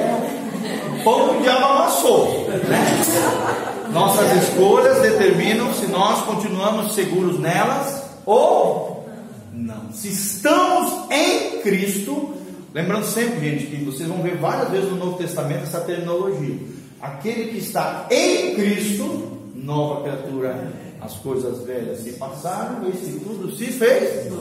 pão 1.03 1.29
que 1.29 1.37
o 1.37 1.41
diabo 1.41 1.65
amassou. 1.65 2.47
Né? 2.47 3.89
Nossas 3.91 4.43
escolhas 4.43 5.01
determinam 5.01 5.73
se 5.73 5.87
nós 5.87 6.23
continuamos 6.23 6.93
seguros 6.93 7.39
nelas 7.39 8.01
ou 8.25 9.07
não. 9.51 9.91
Se 9.91 10.07
estamos 10.09 11.11
em 11.11 11.61
Cristo, 11.61 12.33
lembrando 12.73 13.05
sempre, 13.05 13.39
gente, 13.39 13.67
que 13.67 13.83
vocês 13.83 14.07
vão 14.07 14.21
ver 14.21 14.37
várias 14.37 14.69
vezes 14.69 14.89
no 14.89 14.97
Novo 14.97 15.17
Testamento 15.17 15.63
essa 15.63 15.81
terminologia. 15.81 16.57
Aquele 17.01 17.51
que 17.51 17.57
está 17.57 18.07
em 18.09 18.55
Cristo, 18.55 19.51
nova 19.55 20.01
criatura, 20.03 20.73
as 21.01 21.15
coisas 21.15 21.65
velhas 21.65 21.99
se 21.99 22.13
passaram, 22.13 22.87
esse 22.87 23.19
tudo 23.19 23.53
se 23.55 23.67
fez. 23.67 24.31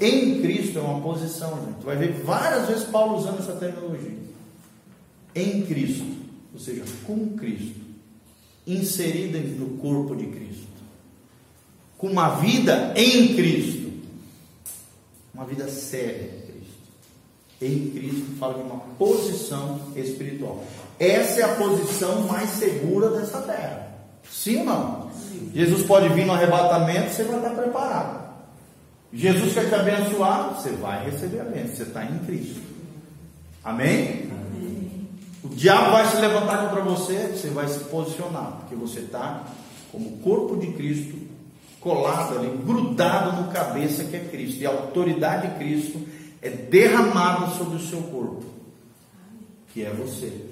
Em 0.00 0.40
Cristo 0.40 0.78
é 0.78 0.82
uma 0.82 1.00
posição, 1.00 1.50
gente. 1.66 1.84
Vai 1.84 1.96
ver 1.96 2.12
várias 2.24 2.66
vezes 2.66 2.84
Paulo 2.84 3.18
usando 3.18 3.38
essa 3.38 3.52
terminologia. 3.52 4.18
Em 5.34 5.62
Cristo, 5.62 6.04
ou 6.52 6.58
seja, 6.58 6.82
com 7.06 7.36
Cristo, 7.36 7.80
inserida 8.66 9.38
no 9.38 9.78
corpo 9.78 10.16
de 10.16 10.26
Cristo, 10.26 10.66
com 11.96 12.08
uma 12.08 12.40
vida 12.40 12.92
em 12.96 13.34
Cristo, 13.36 13.92
uma 15.32 15.44
vida 15.44 15.68
séria. 15.68 16.39
Em 17.60 17.90
Cristo 17.90 18.36
fala 18.38 18.54
de 18.54 18.60
uma 18.62 18.80
posição 18.98 19.80
espiritual. 19.94 20.64
Essa 20.98 21.40
é 21.40 21.44
a 21.44 21.54
posição 21.56 22.22
mais 22.22 22.50
segura 22.50 23.10
dessa 23.10 23.40
terra. 23.42 23.88
Sim 24.30 24.60
ou 24.60 24.64
não? 24.64 25.10
Sim. 25.12 25.50
Jesus 25.54 25.82
pode 25.82 26.08
vir 26.10 26.24
no 26.24 26.32
arrebatamento, 26.32 27.10
você 27.10 27.24
vai 27.24 27.36
estar 27.36 27.50
preparado. 27.50 28.30
Jesus 29.12 29.52
quer 29.52 29.68
te 29.68 29.74
abençoar, 29.74 30.54
você 30.54 30.70
vai 30.70 31.04
receber 31.04 31.40
a 31.40 31.44
bênção, 31.44 31.76
você 31.76 31.82
está 31.82 32.04
em 32.04 32.18
Cristo. 32.20 32.60
Amém? 33.64 34.30
Amém? 34.30 35.08
O 35.42 35.48
diabo 35.48 35.92
vai 35.92 36.06
se 36.06 36.16
levantar 36.16 36.68
contra 36.68 36.82
você, 36.82 37.28
você 37.34 37.48
vai 37.48 37.66
se 37.66 37.80
posicionar, 37.80 38.58
porque 38.60 38.74
você 38.74 39.00
está 39.00 39.44
como 39.90 40.18
corpo 40.18 40.56
de 40.56 40.68
Cristo, 40.68 41.18
colado 41.80 42.38
ali, 42.38 42.48
grudado 42.64 43.40
no 43.40 43.50
cabeça 43.50 44.04
que 44.04 44.16
é 44.16 44.20
Cristo. 44.20 44.60
E 44.60 44.66
a 44.66 44.70
autoridade 44.70 45.48
de 45.48 45.54
Cristo 45.58 46.00
é 46.42 46.50
derramada 46.50 47.54
sobre 47.56 47.76
o 47.76 47.80
seu 47.80 48.02
corpo, 48.04 48.44
que 49.72 49.84
é 49.84 49.90
você. 49.90 50.50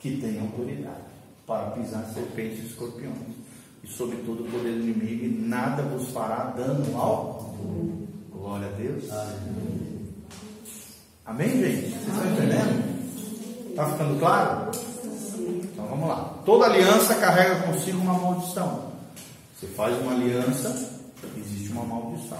que 0.00 0.16
tem 0.16 0.40
autoridade 0.40 1.10
para 1.46 1.70
pisar 1.72 2.04
serpentes 2.14 2.60
e 2.60 2.66
escorpiões, 2.68 3.36
e 3.84 3.86
sobre 3.86 4.16
todo 4.18 4.44
o 4.44 4.50
poder 4.50 4.72
do 4.72 4.80
inimigo, 4.80 5.24
e 5.24 5.28
nada 5.28 5.82
vos 5.82 6.08
fará 6.08 6.44
dano 6.56 6.98
ao 6.98 7.54
Glória 8.32 8.68
a 8.68 8.70
Deus. 8.70 9.04
Amém, 11.26 11.50
gente? 11.50 11.90
Vocês 11.90 12.08
estão 12.08 12.32
entendendo? 12.32 13.70
Está 13.70 13.86
ficando 13.92 14.18
claro? 14.18 14.70
Então 15.36 15.86
vamos 15.86 16.08
lá. 16.08 16.40
Toda 16.46 16.64
aliança 16.64 17.14
carrega 17.16 17.62
consigo 17.62 17.98
uma 17.98 18.14
maldição. 18.14 18.90
Você 19.54 19.66
faz 19.66 20.00
uma 20.00 20.12
aliança, 20.12 20.98
existe 21.36 21.70
uma 21.70 21.84
maldição. 21.84 22.38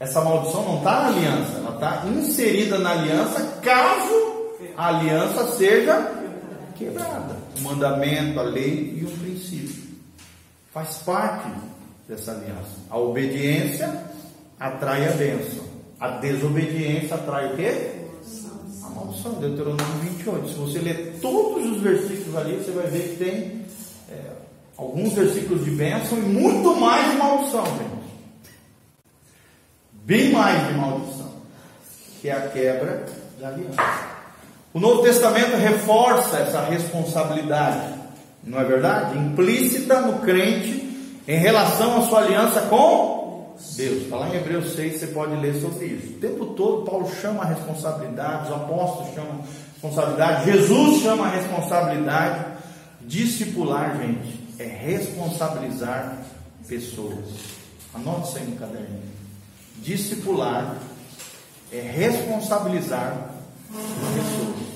Essa 0.00 0.22
maldição 0.22 0.64
não 0.64 0.78
está 0.78 1.02
na 1.02 1.06
aliança, 1.08 1.58
ela 1.58 1.74
está 1.74 2.06
inserida 2.08 2.78
na 2.78 2.90
aliança 2.92 3.58
caso 3.60 4.30
a 4.74 4.86
aliança 4.88 5.46
seja 5.58 6.10
quebrada. 6.74 7.36
O 7.58 7.60
mandamento, 7.60 8.40
a 8.40 8.44
lei 8.44 8.98
e 8.98 9.04
o 9.04 9.10
princípio. 9.18 9.90
Faz 10.72 11.02
parte 11.04 11.50
dessa 12.08 12.30
aliança. 12.32 12.78
A 12.88 12.96
obediência 12.96 13.92
atrai 14.58 15.06
a 15.06 15.12
bênção. 15.12 15.64
A 16.00 16.08
desobediência 16.12 17.16
atrai 17.16 17.52
o 17.52 17.56
quê? 17.56 17.92
A 18.82 18.88
maldição. 18.88 19.34
Deuteronômio 19.34 19.84
28. 20.02 20.48
Se 20.48 20.54
você 20.54 20.78
ler 20.78 21.18
todos 21.20 21.72
os 21.72 21.82
versículos 21.82 22.36
ali, 22.36 22.56
você 22.56 22.70
vai 22.70 22.86
ver 22.86 23.10
que 23.10 23.16
tem 23.22 23.66
é, 24.10 24.32
alguns 24.78 25.12
versículos 25.12 25.62
de 25.62 25.72
bênção 25.72 26.16
e 26.16 26.22
muito 26.22 26.74
mais 26.80 27.10
de 27.10 27.18
maldição, 27.18 27.66
gente. 27.66 27.99
Bem 30.04 30.32
mais 30.32 30.68
de 30.68 30.74
maldição. 30.74 31.32
Que 32.20 32.28
é 32.28 32.32
a 32.32 32.48
quebra 32.48 33.06
da 33.40 33.48
aliança. 33.48 34.10
O 34.72 34.78
Novo 34.78 35.02
Testamento 35.02 35.56
reforça 35.56 36.38
essa 36.38 36.60
responsabilidade, 36.62 37.94
não 38.44 38.60
é 38.60 38.64
verdade? 38.64 39.18
Implícita 39.18 40.00
no 40.00 40.20
crente 40.20 41.20
em 41.26 41.38
relação 41.38 41.98
à 41.98 42.02
sua 42.02 42.20
aliança 42.20 42.62
com 42.62 43.56
Deus. 43.76 44.02
Está 44.02 44.16
lá 44.16 44.28
em 44.28 44.36
Hebreus 44.36 44.74
6, 44.74 45.00
você 45.00 45.06
pode 45.08 45.34
ler 45.36 45.60
sobre 45.60 45.86
isso. 45.86 46.12
O 46.12 46.20
tempo 46.20 46.46
todo, 46.54 46.84
Paulo 46.84 47.10
chama 47.20 47.42
a 47.42 47.46
responsabilidade, 47.46 48.44
os 48.44 48.54
apóstolos 48.54 49.14
chamam 49.14 49.40
a 49.40 49.72
responsabilidade, 49.72 50.52
Jesus 50.52 51.02
chama 51.02 51.26
a 51.26 51.30
responsabilidade. 51.30 52.44
Discipular, 53.02 53.96
gente, 54.00 54.40
é 54.58 54.64
responsabilizar 54.64 56.16
pessoas. 56.68 57.24
Anote 57.92 58.28
isso 58.28 58.38
aí 58.38 58.44
no 58.44 58.56
caderninho. 58.56 59.19
Discipular 59.82 60.76
é 61.72 61.80
responsabilizar 61.80 63.30
pessoas. 63.68 64.70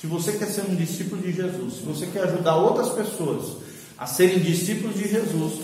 Se 0.00 0.06
você 0.06 0.32
quer 0.32 0.46
ser 0.46 0.62
um 0.68 0.74
discípulo 0.74 1.22
de 1.22 1.32
Jesus, 1.32 1.74
se 1.74 1.82
você 1.82 2.06
quer 2.06 2.24
ajudar 2.24 2.56
outras 2.56 2.90
pessoas 2.90 3.56
a 3.96 4.06
serem 4.06 4.38
discípulos 4.38 4.96
de 4.96 5.08
Jesus, 5.08 5.54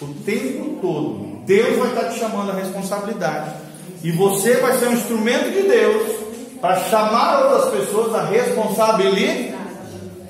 o 0.00 0.06
tempo 0.24 0.78
todo, 0.80 1.44
Deus 1.44 1.78
vai 1.78 1.88
estar 1.88 2.08
te 2.10 2.18
chamando 2.18 2.50
a 2.50 2.54
responsabilidade. 2.54 3.54
E 4.02 4.12
você 4.12 4.56
vai 4.56 4.78
ser 4.78 4.88
um 4.88 4.94
instrumento 4.94 5.50
de 5.50 5.62
Deus 5.62 6.20
para 6.60 6.84
chamar 6.88 7.46
outras 7.46 7.80
pessoas 7.80 8.14
a 8.14 8.24
responsabilidade. 8.24 9.54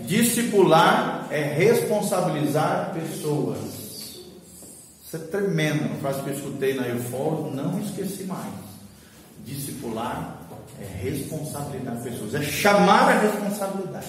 Discipular 0.06 1.26
é 1.30 1.42
responsabilizar 1.42 2.92
pessoas. 2.94 3.79
Isso 5.10 5.16
é 5.16 5.26
tremendo. 5.26 5.86
Uma 5.86 5.96
frase 5.96 6.22
que 6.22 6.30
eu 6.30 6.34
escutei 6.34 6.72
na 6.72 6.86
Eufor, 6.86 7.52
não 7.52 7.80
esqueci 7.80 8.22
mais. 8.22 8.46
Discipular 9.44 10.36
é 10.80 10.84
responsabilidade 10.84 11.96
das 11.96 12.04
pessoas, 12.04 12.34
é 12.34 12.42
chamar 12.42 13.08
a 13.08 13.18
responsabilidade. 13.18 14.06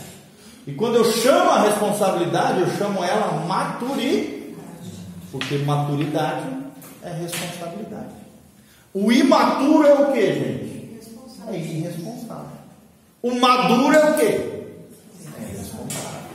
E 0.68 0.74
quando 0.74 0.98
eu 0.98 1.04
chamo 1.04 1.50
a 1.50 1.64
responsabilidade, 1.64 2.60
eu 2.60 2.70
chamo 2.78 3.04
ela 3.04 3.32
maturidade. 3.48 4.56
Porque 5.32 5.58
maturidade 5.58 6.56
é 7.02 7.14
responsabilidade. 7.14 8.14
O 8.94 9.12
imaturo 9.12 9.88
é 9.88 9.94
o 9.96 10.12
que, 10.12 10.34
gente? 10.36 11.00
É 11.48 11.58
irresponsável. 11.58 12.58
O 13.24 13.40
maduro 13.40 13.96
é 13.96 14.12
o 14.12 14.18
que? 14.18 14.26
É 14.26 15.58
responsável. 15.58 16.30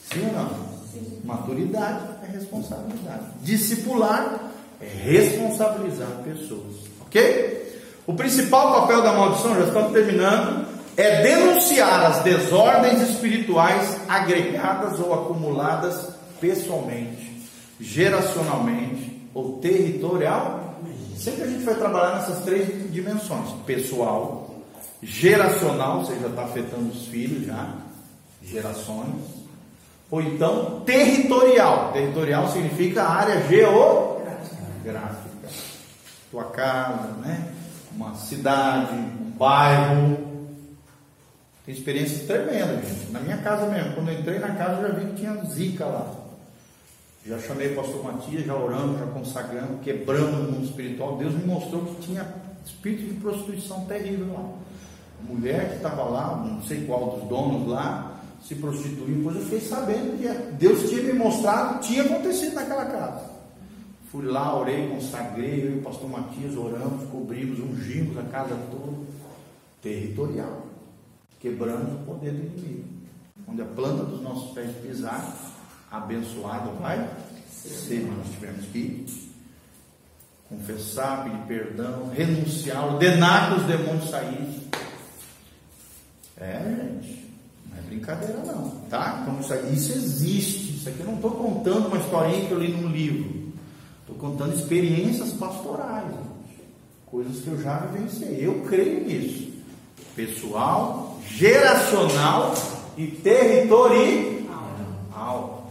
Sim 0.00 0.28
ou 0.28 0.32
não? 0.32 0.48
Sim. 0.90 1.20
Maturidade 1.22 2.15
é. 2.32 3.20
Discipular 3.42 4.52
é 4.80 4.86
responsabilizar 4.86 6.08
pessoas. 6.24 6.74
Ok? 7.02 7.66
O 8.06 8.14
principal 8.14 8.80
papel 8.80 9.02
da 9.02 9.12
maldição, 9.12 9.54
já 9.54 9.64
estamos 9.66 9.92
terminando, 9.92 10.66
é 10.96 11.22
denunciar 11.22 12.06
as 12.06 12.22
desordens 12.22 13.02
espirituais 13.02 13.96
agregadas 14.08 14.98
ou 15.00 15.12
acumuladas 15.12 16.10
pessoalmente, 16.40 17.42
geracionalmente 17.80 19.28
ou 19.34 19.58
territorialmente. 19.58 20.66
Sempre 21.18 21.44
a 21.44 21.46
gente 21.46 21.64
vai 21.64 21.74
trabalhar 21.74 22.16
nessas 22.16 22.44
três 22.44 22.92
dimensões: 22.92 23.50
pessoal, 23.66 24.54
geracional, 25.02 26.04
você 26.04 26.18
já 26.20 26.28
está 26.28 26.44
afetando 26.44 26.90
os 26.90 27.06
filhos 27.06 27.46
já, 27.46 27.74
gerações, 28.42 29.14
ou 30.10 30.20
então 30.20 30.80
territorial. 30.80 31.92
Territorial 31.92 32.48
significa 32.48 33.04
área 33.04 33.40
geográfica. 33.48 35.26
Tua 36.30 36.44
casa, 36.44 37.08
né? 37.22 37.52
uma 37.96 38.14
cidade, 38.14 38.94
um 38.94 39.30
bairro. 39.30 40.18
Tem 41.64 41.74
experiências 41.74 42.26
tremendas, 42.26 42.86
gente. 42.86 43.10
Na 43.10 43.20
minha 43.20 43.38
casa 43.38 43.66
mesmo, 43.66 43.94
quando 43.94 44.10
eu 44.10 44.20
entrei 44.20 44.38
na 44.38 44.54
casa, 44.54 44.82
eu 44.82 44.88
já 44.88 44.94
vi 44.94 45.06
que 45.06 45.16
tinha 45.16 45.34
zika 45.46 45.84
lá. 45.86 46.12
Já 47.26 47.40
chamei 47.40 47.72
o 47.72 47.74
pastor 47.74 48.04
Matias, 48.04 48.46
já 48.46 48.54
oramos, 48.54 49.00
já 49.00 49.06
consagramos, 49.06 49.80
quebramos 49.82 50.48
o 50.48 50.52
mundo 50.52 50.64
espiritual. 50.64 51.16
Deus 51.16 51.34
me 51.34 51.44
mostrou 51.44 51.84
que 51.84 52.02
tinha 52.02 52.24
espírito 52.64 53.14
de 53.14 53.20
prostituição 53.20 53.84
terrível 53.86 54.32
lá. 54.32 54.48
Mulher 55.28 55.70
que 55.70 55.76
estava 55.76 56.04
lá, 56.04 56.36
não 56.36 56.62
sei 56.62 56.84
qual 56.84 57.16
dos 57.16 57.28
donos 57.28 57.66
lá, 57.66 58.15
se 58.46 58.54
prostituiu. 58.54 59.16
Depois 59.16 59.36
eu 59.36 59.42
fiquei 59.42 59.60
sabendo 59.60 60.18
que 60.18 60.52
Deus 60.54 60.88
tinha 60.88 61.02
me 61.02 61.12
mostrado, 61.14 61.80
tinha 61.80 62.02
acontecido 62.04 62.54
naquela 62.54 62.86
casa. 62.86 63.30
Fui 64.10 64.24
lá, 64.24 64.56
orei, 64.56 64.88
consagrei, 64.88 65.66
eu 65.66 65.76
e 65.76 65.78
o 65.78 65.82
pastor 65.82 66.08
Matias 66.08 66.56
oramos, 66.56 67.08
cobrimos, 67.10 67.58
ungimos 67.58 68.16
a 68.18 68.22
casa 68.24 68.56
toda. 68.70 68.96
Territorial. 69.82 70.66
Quebramos 71.40 71.92
o 71.92 72.04
poder 72.04 72.32
do 72.32 72.38
inimigo. 72.38 72.84
Onde 73.48 73.62
a 73.62 73.66
planta 73.66 74.04
dos 74.04 74.22
nossos 74.22 74.52
pés 74.52 74.70
pisar, 74.76 75.36
abençoado 75.90 76.70
vai 76.80 77.08
ser. 77.50 78.06
Mas 78.08 78.18
nós 78.18 78.34
tivemos 78.34 78.66
que 78.66 79.06
confessar, 80.48 81.24
pedir 81.24 81.46
perdão, 81.46 82.10
renunciar, 82.10 82.86
ordenar 82.86 83.50
que 83.50 83.60
os 83.60 83.66
demônios 83.66 84.10
saíssem. 84.10 84.66
É, 86.38 86.90
gente. 87.02 87.25
Brincadeira 87.86 88.42
não, 88.44 88.70
tá? 88.90 89.20
Então 89.22 89.40
isso, 89.40 89.54
isso 89.72 89.92
existe. 89.92 90.76
Isso 90.76 90.88
aqui 90.88 91.00
eu 91.00 91.06
não 91.06 91.14
estou 91.14 91.30
contando 91.32 91.88
uma 91.88 91.98
historinha 91.98 92.46
que 92.46 92.52
eu 92.52 92.58
li 92.58 92.72
num 92.72 92.88
livro. 92.88 93.52
Estou 94.00 94.16
contando 94.16 94.54
experiências 94.54 95.32
pastorais, 95.32 96.12
coisas 97.06 97.42
que 97.42 97.48
eu 97.48 97.60
já 97.60 97.78
vivenciei. 97.78 98.46
Eu 98.46 98.62
creio 98.62 99.04
nisso. 99.04 99.52
Pessoal, 100.14 101.18
geracional 101.28 102.54
e 102.96 103.06
territorial. 103.06 104.36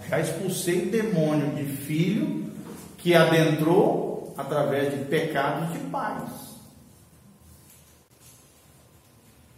Já 0.09 0.19
expulsei 0.19 0.85
demônio 0.85 1.55
de 1.55 1.63
filho 1.63 2.51
que 2.97 3.15
adentrou 3.15 4.33
através 4.37 4.93
de 4.93 5.05
pecados 5.05 5.73
de 5.73 5.79
pais. 5.89 6.44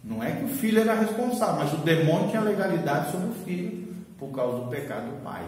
Não 0.02 0.22
é 0.22 0.32
que 0.32 0.44
o 0.44 0.48
filho 0.48 0.80
era 0.80 0.94
responsável, 0.94 1.56
mas 1.56 1.72
o 1.72 1.78
demônio 1.78 2.30
tinha 2.30 2.40
legalidade 2.40 3.10
sobre 3.10 3.28
o 3.28 3.34
filho 3.44 3.94
por 4.18 4.30
causa 4.30 4.64
do 4.64 4.70
pecado 4.70 5.10
do 5.10 5.22
pai. 5.22 5.44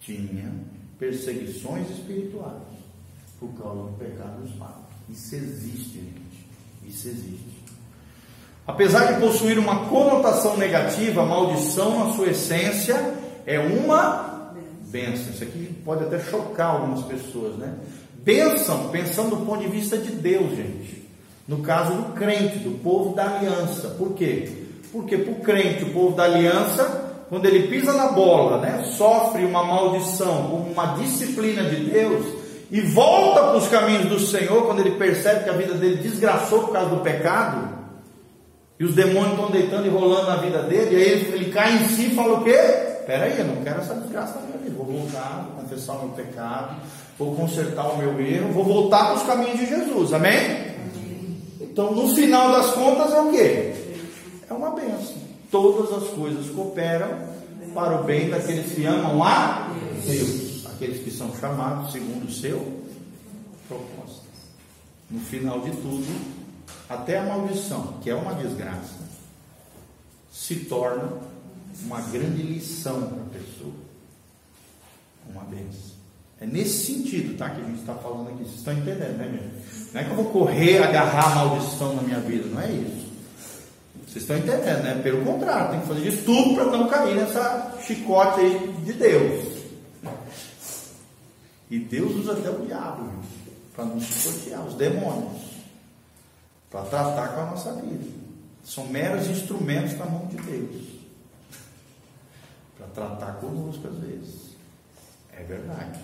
Tinha 0.00 0.52
perseguições 0.98 1.90
espirituais 1.90 2.62
por 3.38 3.48
causa 3.54 3.82
do 3.82 3.98
pecado 3.98 4.42
dos 4.42 4.52
pais. 4.52 4.72
Isso 5.08 5.34
existe, 5.34 5.98
gente. 5.98 6.46
Isso 6.86 7.08
existe. 7.08 7.56
Apesar 8.66 9.12
de 9.12 9.20
possuir 9.20 9.58
uma 9.58 9.86
conotação 9.86 10.56
negativa, 10.56 11.22
a 11.22 11.26
maldição, 11.26 12.06
na 12.06 12.14
sua 12.14 12.28
essência, 12.28 13.14
é 13.44 13.60
uma 13.60 14.52
bênção. 14.88 15.32
Isso 15.32 15.44
aqui 15.44 15.72
pode 15.84 16.04
até 16.04 16.18
chocar 16.18 16.70
algumas 16.70 17.04
pessoas, 17.04 17.56
né? 17.56 17.78
Bênção, 18.24 18.88
pensando 18.88 19.36
do 19.36 19.46
ponto 19.46 19.62
de 19.62 19.68
vista 19.68 19.96
de 19.96 20.10
Deus, 20.10 20.56
gente. 20.56 21.05
No 21.48 21.58
caso 21.58 21.94
do 21.94 22.12
crente, 22.12 22.58
do 22.58 22.82
povo 22.82 23.14
da 23.14 23.36
aliança. 23.36 23.88
Por 23.90 24.14
quê? 24.14 24.50
Porque 24.92 25.16
para 25.16 25.32
o 25.32 25.40
crente, 25.40 25.84
o 25.84 25.92
povo 25.92 26.16
da 26.16 26.24
aliança, 26.24 27.24
quando 27.28 27.46
ele 27.46 27.68
pisa 27.68 27.92
na 27.92 28.08
bola, 28.08 28.58
né, 28.58 28.84
sofre 28.96 29.44
uma 29.44 29.62
maldição, 29.64 30.46
uma 30.54 30.94
disciplina 30.94 31.62
de 31.64 31.76
Deus, 31.90 32.26
e 32.70 32.80
volta 32.80 33.42
para 33.42 33.56
os 33.56 33.68
caminhos 33.68 34.06
do 34.06 34.18
Senhor, 34.18 34.66
quando 34.66 34.80
ele 34.80 34.92
percebe 34.92 35.44
que 35.44 35.50
a 35.50 35.52
vida 35.52 35.74
dele 35.74 35.96
desgraçou 35.96 36.64
por 36.64 36.72
causa 36.72 36.90
do 36.90 37.00
pecado, 37.00 37.76
E 38.78 38.84
os 38.84 38.94
demônios 38.94 39.32
estão 39.32 39.50
deitando 39.50 39.86
e 39.86 39.88
rolando 39.88 40.26
na 40.26 40.36
vida 40.36 40.62
dele, 40.64 40.94
e 40.94 40.96
aí 40.96 41.10
ele, 41.10 41.34
ele 41.34 41.52
cai 41.52 41.74
em 41.74 41.88
si 41.88 42.08
e 42.08 42.14
fala 42.14 42.40
o 42.40 42.44
quê? 42.44 42.58
Peraí, 43.06 43.38
eu 43.38 43.46
não 43.46 43.62
quero 43.62 43.80
essa 43.80 43.94
desgraça 43.94 44.34
na 44.40 44.46
minha 44.48 44.58
vida. 44.58 44.74
Vou 44.76 44.84
voltar, 44.84 45.46
vou 45.46 45.62
confessar 45.62 45.94
o 45.94 46.00
meu 46.00 46.08
pecado, 46.10 46.76
vou 47.18 47.34
consertar 47.34 47.86
o 47.86 47.96
meu 47.96 48.20
erro, 48.20 48.52
vou 48.52 48.64
voltar 48.64 49.06
para 49.06 49.14
os 49.14 49.22
caminhos 49.22 49.58
de 49.58 49.66
Jesus. 49.66 50.12
Amém? 50.12 50.75
Então, 51.76 51.94
no 51.94 52.08
final 52.14 52.52
das 52.52 52.72
contas, 52.72 53.12
é 53.12 53.20
o 53.20 53.30
quê? 53.30 53.74
É 54.48 54.54
uma 54.54 54.70
benção. 54.70 55.18
Todas 55.50 55.92
as 55.92 56.08
coisas 56.14 56.48
cooperam 56.48 57.28
para 57.74 58.00
o 58.00 58.04
bem 58.04 58.30
daqueles 58.30 58.72
que 58.72 58.86
amam 58.86 59.22
a 59.22 59.74
Deus, 60.06 60.64
aqueles 60.64 61.04
que 61.04 61.10
são 61.10 61.36
chamados 61.36 61.92
segundo 61.92 62.26
o 62.26 62.32
seu 62.32 62.82
propósito. 63.68 64.24
No 65.10 65.20
final 65.20 65.60
de 65.60 65.72
tudo, 65.72 66.06
até 66.88 67.18
a 67.18 67.24
maldição, 67.24 67.98
que 68.02 68.08
é 68.08 68.14
uma 68.14 68.32
desgraça, 68.32 68.96
se 70.32 70.54
torna 70.60 71.12
uma 71.82 72.00
grande 72.00 72.40
lição 72.40 73.02
para 73.02 73.20
a 73.20 73.38
pessoa. 73.38 73.74
Uma 75.28 75.44
benção. 75.44 75.95
É 76.40 76.46
nesse 76.46 76.92
sentido, 76.92 77.36
tá? 77.36 77.50
Que 77.50 77.60
a 77.60 77.64
gente 77.64 77.80
está 77.80 77.94
falando 77.94 78.28
aqui. 78.28 78.44
Vocês 78.44 78.56
estão 78.56 78.74
entendendo, 78.74 79.16
né, 79.16 79.24
gente? 79.24 79.92
Não 79.92 80.00
é 80.00 80.04
que 80.04 80.10
eu 80.10 80.16
vou 80.16 80.26
correr, 80.26 80.82
agarrar 80.82 81.32
a 81.32 81.34
maldição 81.34 81.96
na 81.96 82.02
minha 82.02 82.20
vida, 82.20 82.46
não 82.48 82.60
é 82.60 82.70
isso. 82.70 83.06
Vocês 84.06 84.22
estão 84.22 84.36
entendendo, 84.36 84.82
né? 84.82 85.00
Pelo 85.02 85.24
contrário, 85.24 85.70
tem 85.70 85.80
que 85.80 85.86
fazer 85.86 86.10
de 86.10 86.16
tudo 86.22 86.54
para 86.54 86.64
não 86.66 86.88
cair 86.88 87.16
nessa 87.16 87.74
chicote 87.80 88.40
aí 88.40 88.74
de 88.84 88.92
Deus. 88.92 89.56
E 91.70 91.78
Deus 91.78 92.14
usa 92.16 92.32
até 92.32 92.50
o 92.50 92.64
diabo 92.66 93.10
para 93.74 93.84
nos 93.86 94.04
chicotear, 94.04 94.64
os 94.64 94.74
demônios, 94.74 95.42
para 96.70 96.82
tratar 96.82 97.28
com 97.28 97.40
a 97.40 97.46
nossa 97.46 97.72
vida. 97.72 98.04
São 98.62 98.86
meros 98.86 99.26
instrumentos 99.28 99.96
na 99.98 100.06
mão 100.06 100.26
de 100.26 100.36
Deus 100.36 100.96
para 102.76 102.86
tratar 102.88 103.32
conosco 103.34 103.88
às 103.88 103.98
vezes. 103.98 104.56
É 105.32 105.42
verdade, 105.42 105.98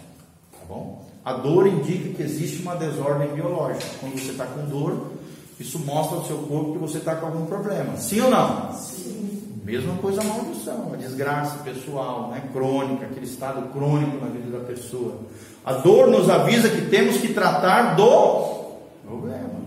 tá 0.62 0.74
bom? 0.74 1.04
A 1.24 1.32
dor 1.34 1.66
indica 1.66 2.14
que 2.14 2.22
existe 2.22 2.62
uma 2.62 2.74
desordem 2.74 3.28
biológica. 3.28 3.86
Quando 4.00 4.14
você 4.14 4.32
está 4.32 4.46
com 4.46 4.64
dor, 4.66 5.12
isso 5.58 5.78
mostra 5.80 6.18
ao 6.18 6.24
seu 6.24 6.38
corpo 6.38 6.72
que 6.72 6.78
você 6.78 6.98
está 6.98 7.16
com 7.16 7.26
algum 7.26 7.46
problema. 7.46 7.96
Sim 7.96 8.20
ou 8.22 8.30
não? 8.30 8.72
Sim. 8.72 9.42
Mesma 9.64 9.94
coisa 9.94 10.20
a 10.20 10.24
maldição, 10.24 10.90
a 10.92 10.96
desgraça 10.96 11.58
pessoal, 11.58 12.30
né? 12.30 12.42
crônica, 12.52 13.06
aquele 13.06 13.26
estado 13.26 13.72
crônico 13.72 14.16
na 14.16 14.28
vida 14.28 14.58
da 14.58 14.64
pessoa. 14.64 15.20
A 15.64 15.74
dor 15.74 16.08
nos 16.08 16.28
avisa 16.28 16.68
que 16.68 16.86
temos 16.86 17.18
que 17.18 17.32
tratar 17.32 17.94
do 17.94 18.72
problema. 19.06 19.62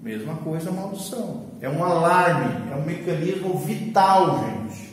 Mesma 0.00 0.36
coisa 0.36 0.70
a 0.70 0.72
maldição. 0.72 1.46
É 1.60 1.68
um 1.68 1.82
alarme, 1.82 2.72
é 2.72 2.76
um 2.76 2.84
mecanismo 2.84 3.58
vital, 3.58 4.44
gente. 4.44 4.92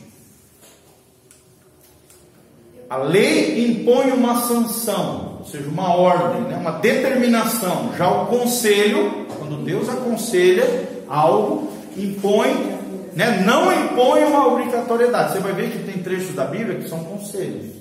A 2.88 2.96
lei 2.96 3.70
impõe 3.70 4.10
uma 4.10 4.34
sanção, 4.48 5.29
ou 5.40 5.46
seja, 5.46 5.68
uma 5.70 5.94
ordem, 5.94 6.42
né? 6.42 6.56
uma 6.58 6.72
determinação. 6.72 7.94
Já 7.96 8.08
o 8.10 8.26
conselho, 8.26 9.26
quando 9.38 9.64
Deus 9.64 9.88
aconselha 9.88 10.66
algo, 11.08 11.72
impõe, 11.96 12.76
né? 13.14 13.42
não 13.46 13.72
impõe 13.72 14.24
uma 14.24 14.46
obrigatoriedade. 14.46 15.32
Você 15.32 15.40
vai 15.40 15.54
ver 15.54 15.70
que 15.70 15.78
tem 15.78 16.02
trechos 16.02 16.34
da 16.34 16.44
Bíblia 16.44 16.78
que 16.78 16.88
são 16.88 17.02
conselhos, 17.04 17.74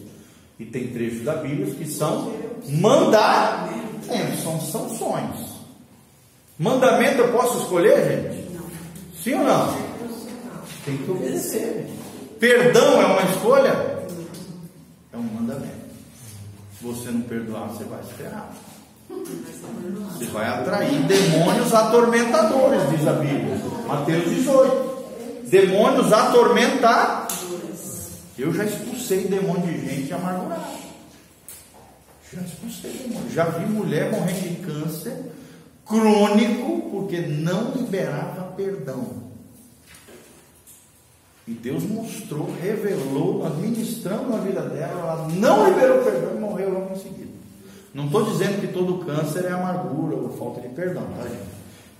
e 0.57 0.63
tem 0.65 0.87
trechos 0.87 1.23
da 1.23 1.35
Bíblia 1.35 1.75
que 1.75 1.85
são 1.85 2.33
mandamentos, 2.69 4.41
são 4.41 4.59
sanções. 4.61 5.49
Mandamento 6.57 7.19
eu 7.19 7.31
posso 7.33 7.59
escolher, 7.59 8.05
gente? 8.05 8.49
Sim 9.21 9.33
ou 9.33 9.43
não? 9.43 9.77
Tem 10.85 10.95
que 10.95 11.11
obedecer. 11.11 11.87
Perdão 12.39 13.01
é 13.01 13.05
uma 13.05 13.21
escolha? 13.23 13.99
É 15.11 15.17
um 15.17 15.23
mandamento. 15.23 15.78
Se 16.79 16.85
você 16.85 17.11
não 17.11 17.21
perdoar, 17.21 17.67
você 17.67 17.83
vai 17.83 17.99
esperar. 17.99 18.53
Você 19.09 20.25
vai 20.25 20.47
atrair 20.47 21.03
demônios 21.03 21.73
atormentadores, 21.73 22.89
diz 22.89 23.05
a 23.05 23.13
Bíblia. 23.13 23.57
Mateus 23.85 24.29
18. 24.29 25.49
Demônios 25.49 26.13
atormentadores. 26.13 28.11
Eu 28.37 28.53
já 28.53 28.63
expulsei 28.63 29.27
demônio 29.27 29.67
de 29.67 29.89
gente 29.89 30.13
amargurada. 30.13 30.69
Já 32.31 32.41
expulsei 32.41 32.91
demônio. 32.91 33.29
Já 33.29 33.43
vi 33.45 33.65
mulher 33.65 34.09
morrendo 34.11 34.49
de 34.49 34.55
câncer 34.65 35.33
crônico 35.85 36.89
porque 36.91 37.19
não 37.19 37.73
liberava 37.73 38.53
perdão. 38.55 39.28
E 41.49 41.53
Deus 41.53 41.83
mostrou, 41.83 42.47
revelou, 42.61 43.43
administrando 43.43 44.35
a 44.35 44.37
vida 44.37 44.61
dela, 44.61 44.99
ela 44.99 45.27
não 45.29 45.67
liberou 45.67 46.03
perdão 46.03 46.35
e 46.35 46.39
morreu 46.39 46.71
logo 46.71 46.93
em 46.93 46.99
seguida. 46.99 47.31
Não 47.91 48.05
estou 48.05 48.23
dizendo 48.23 48.61
que 48.61 48.67
todo 48.67 49.03
câncer 49.03 49.45
é 49.45 49.51
amargura 49.51 50.15
ou 50.15 50.29
falta 50.37 50.61
de 50.61 50.69
perdão, 50.69 51.07
tá 51.17 51.23
gente? 51.23 51.49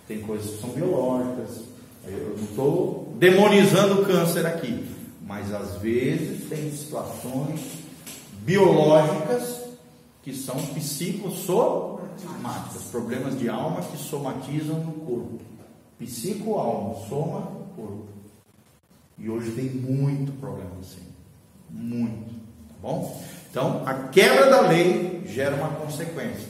Tem 0.08 0.22
coisas 0.22 0.52
que 0.52 0.62
são 0.62 0.70
biológicas. 0.70 1.62
Eu 2.06 2.36
não 2.38 2.44
estou 2.44 3.12
demonizando 3.18 4.04
o 4.04 4.06
câncer 4.06 4.46
aqui. 4.46 4.86
Mas 5.26 5.52
às 5.52 5.78
vezes 5.78 6.48
tem 6.48 6.72
situações 6.72 7.60
biológicas 8.44 9.62
que 10.22 10.32
são 10.32 10.58
psicossomáticas, 10.76 12.84
problemas 12.92 13.40
de 13.40 13.50
alma 13.50 13.82
que 13.82 13.98
somatizam 13.98 14.80
no 14.82 14.92
corpo. 14.92 15.40
Psico-alma, 15.98 16.94
soma 17.08 17.48
corpo. 17.76 18.19
E 19.20 19.30
hoje 19.30 19.52
tem 19.52 19.66
muito 19.66 20.32
problema 20.40 20.72
assim. 20.80 21.02
Muito. 21.70 22.34
Tá 22.34 22.76
bom? 22.82 23.24
Então, 23.52 23.84
a 23.86 23.94
quebra 23.94 24.50
da 24.50 24.62
lei 24.62 25.24
gera 25.26 25.56
uma 25.56 25.70
consequência. 25.70 26.48